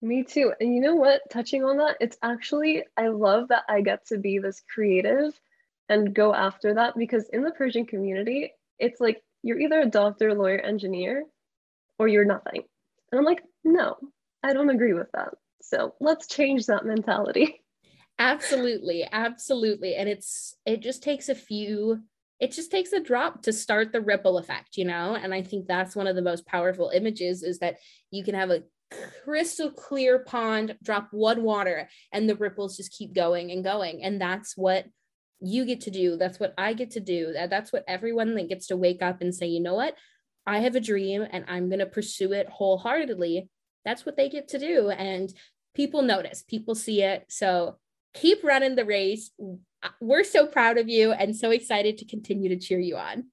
Me 0.00 0.22
too. 0.22 0.52
And 0.60 0.72
you 0.72 0.80
know 0.80 0.94
what? 0.94 1.22
Touching 1.28 1.64
on 1.64 1.78
that 1.78 1.96
it's 2.00 2.18
actually 2.22 2.84
i 2.96 3.08
love 3.08 3.48
that 3.48 3.64
i 3.68 3.80
get 3.80 4.06
to 4.06 4.18
be 4.18 4.38
this 4.38 4.62
creative 4.72 5.32
and 5.88 6.14
go 6.14 6.34
after 6.34 6.74
that 6.74 6.96
because 6.96 7.28
in 7.32 7.42
the 7.42 7.52
persian 7.52 7.86
community 7.86 8.52
it's 8.78 9.00
like 9.00 9.22
you're 9.42 9.58
either 9.58 9.80
a 9.80 9.86
doctor 9.86 10.34
lawyer 10.34 10.58
engineer 10.58 11.24
or 11.98 12.08
you're 12.08 12.24
nothing. 12.24 12.62
And 13.10 13.18
i'm 13.18 13.24
like 13.24 13.42
no 13.64 13.96
i 14.42 14.52
don't 14.52 14.70
agree 14.70 14.94
with 14.94 15.10
that. 15.14 15.34
So 15.62 15.94
let's 16.00 16.26
change 16.26 16.66
that 16.66 16.84
mentality. 16.84 17.62
Absolutely 18.20 19.06
absolutely. 19.12 19.94
And 19.94 20.08
it's 20.08 20.56
it 20.66 20.80
just 20.80 21.04
takes 21.04 21.28
a 21.28 21.36
few 21.36 22.02
it 22.40 22.52
just 22.52 22.70
takes 22.70 22.92
a 22.92 23.00
drop 23.00 23.42
to 23.42 23.52
start 23.52 23.92
the 23.92 24.00
ripple 24.00 24.38
effect, 24.38 24.76
you 24.76 24.84
know? 24.84 25.14
And 25.14 25.34
I 25.34 25.42
think 25.42 25.66
that's 25.66 25.96
one 25.96 26.06
of 26.06 26.16
the 26.16 26.22
most 26.22 26.46
powerful 26.46 26.90
images 26.94 27.42
is 27.42 27.58
that 27.58 27.76
you 28.10 28.22
can 28.22 28.34
have 28.34 28.50
a 28.50 28.62
crystal 29.24 29.70
clear 29.70 30.20
pond, 30.20 30.76
drop 30.82 31.08
one 31.10 31.42
water, 31.42 31.88
and 32.12 32.28
the 32.28 32.36
ripples 32.36 32.76
just 32.76 32.92
keep 32.92 33.14
going 33.14 33.50
and 33.50 33.64
going. 33.64 34.02
And 34.02 34.20
that's 34.20 34.56
what 34.56 34.86
you 35.40 35.64
get 35.64 35.82
to 35.82 35.90
do. 35.90 36.16
That's 36.16 36.40
what 36.40 36.54
I 36.56 36.72
get 36.72 36.92
to 36.92 37.00
do. 37.00 37.32
That's 37.32 37.72
what 37.72 37.84
everyone 37.86 38.34
that 38.36 38.48
gets 38.48 38.68
to 38.68 38.76
wake 38.76 39.02
up 39.02 39.20
and 39.20 39.34
say, 39.34 39.46
you 39.46 39.60
know 39.60 39.74
what? 39.74 39.94
I 40.46 40.60
have 40.60 40.76
a 40.76 40.80
dream 40.80 41.26
and 41.30 41.44
I'm 41.48 41.68
going 41.68 41.80
to 41.80 41.86
pursue 41.86 42.32
it 42.32 42.48
wholeheartedly. 42.48 43.48
That's 43.84 44.06
what 44.06 44.16
they 44.16 44.28
get 44.28 44.48
to 44.48 44.58
do. 44.58 44.90
And 44.90 45.32
people 45.74 46.02
notice, 46.02 46.42
people 46.42 46.74
see 46.74 47.02
it. 47.02 47.26
So 47.28 47.78
keep 48.14 48.42
running 48.42 48.74
the 48.76 48.84
race 48.84 49.30
we're 50.00 50.24
so 50.24 50.46
proud 50.46 50.78
of 50.78 50.88
you 50.88 51.12
and 51.12 51.36
so 51.36 51.50
excited 51.50 51.98
to 51.98 52.04
continue 52.04 52.48
to 52.48 52.58
cheer 52.58 52.80
you 52.80 52.96
on. 52.96 53.26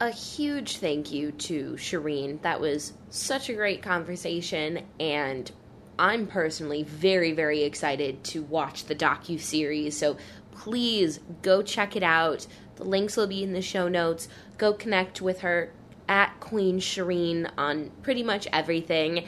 A 0.00 0.10
huge 0.10 0.76
thank 0.76 1.10
you 1.10 1.32
to 1.32 1.72
Shirin. 1.72 2.40
That 2.42 2.60
was 2.60 2.92
such 3.08 3.48
a 3.48 3.54
great 3.54 3.82
conversation 3.82 4.84
and 5.00 5.50
I'm 5.98 6.26
personally 6.26 6.82
very, 6.82 7.32
very 7.32 7.62
excited 7.62 8.22
to 8.24 8.42
watch 8.42 8.84
the 8.84 8.94
docu 8.94 9.40
series. 9.40 9.96
So 9.96 10.18
please 10.52 11.20
go 11.40 11.62
check 11.62 11.96
it 11.96 12.02
out. 12.02 12.46
The 12.76 12.84
links 12.84 13.16
will 13.16 13.26
be 13.26 13.42
in 13.42 13.54
the 13.54 13.62
show 13.62 13.88
notes. 13.88 14.28
Go 14.58 14.74
connect 14.74 15.22
with 15.22 15.40
her 15.40 15.72
at 16.08 16.38
Queen 16.40 16.78
Shirin 16.78 17.50
on 17.56 17.90
pretty 18.02 18.22
much 18.22 18.46
everything. 18.52 19.24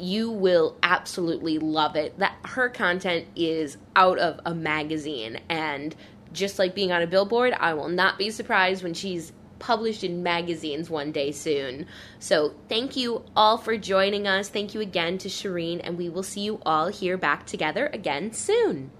You 0.00 0.30
will 0.30 0.76
absolutely 0.82 1.58
love 1.58 1.96
it. 1.96 2.18
That 2.18 2.36
her 2.44 2.68
content 2.68 3.26
is 3.36 3.76
out 3.94 4.18
of 4.18 4.40
a 4.44 4.54
magazine 4.54 5.40
and 5.48 5.94
just 6.32 6.58
like 6.58 6.74
being 6.74 6.92
on 6.92 7.02
a 7.02 7.06
billboard, 7.06 7.52
I 7.58 7.74
will 7.74 7.88
not 7.88 8.18
be 8.18 8.30
surprised 8.30 8.82
when 8.82 8.94
she's 8.94 9.32
published 9.58 10.02
in 10.02 10.22
magazines 10.22 10.88
one 10.88 11.12
day 11.12 11.32
soon. 11.32 11.86
So, 12.18 12.54
thank 12.68 12.96
you 12.96 13.24
all 13.36 13.58
for 13.58 13.76
joining 13.76 14.26
us. 14.26 14.48
Thank 14.48 14.74
you 14.74 14.80
again 14.80 15.18
to 15.18 15.28
Shirin, 15.28 15.80
and 15.84 15.98
we 15.98 16.08
will 16.08 16.22
see 16.22 16.40
you 16.40 16.60
all 16.64 16.88
here 16.88 17.16
back 17.16 17.46
together 17.46 17.90
again 17.92 18.32
soon. 18.32 18.90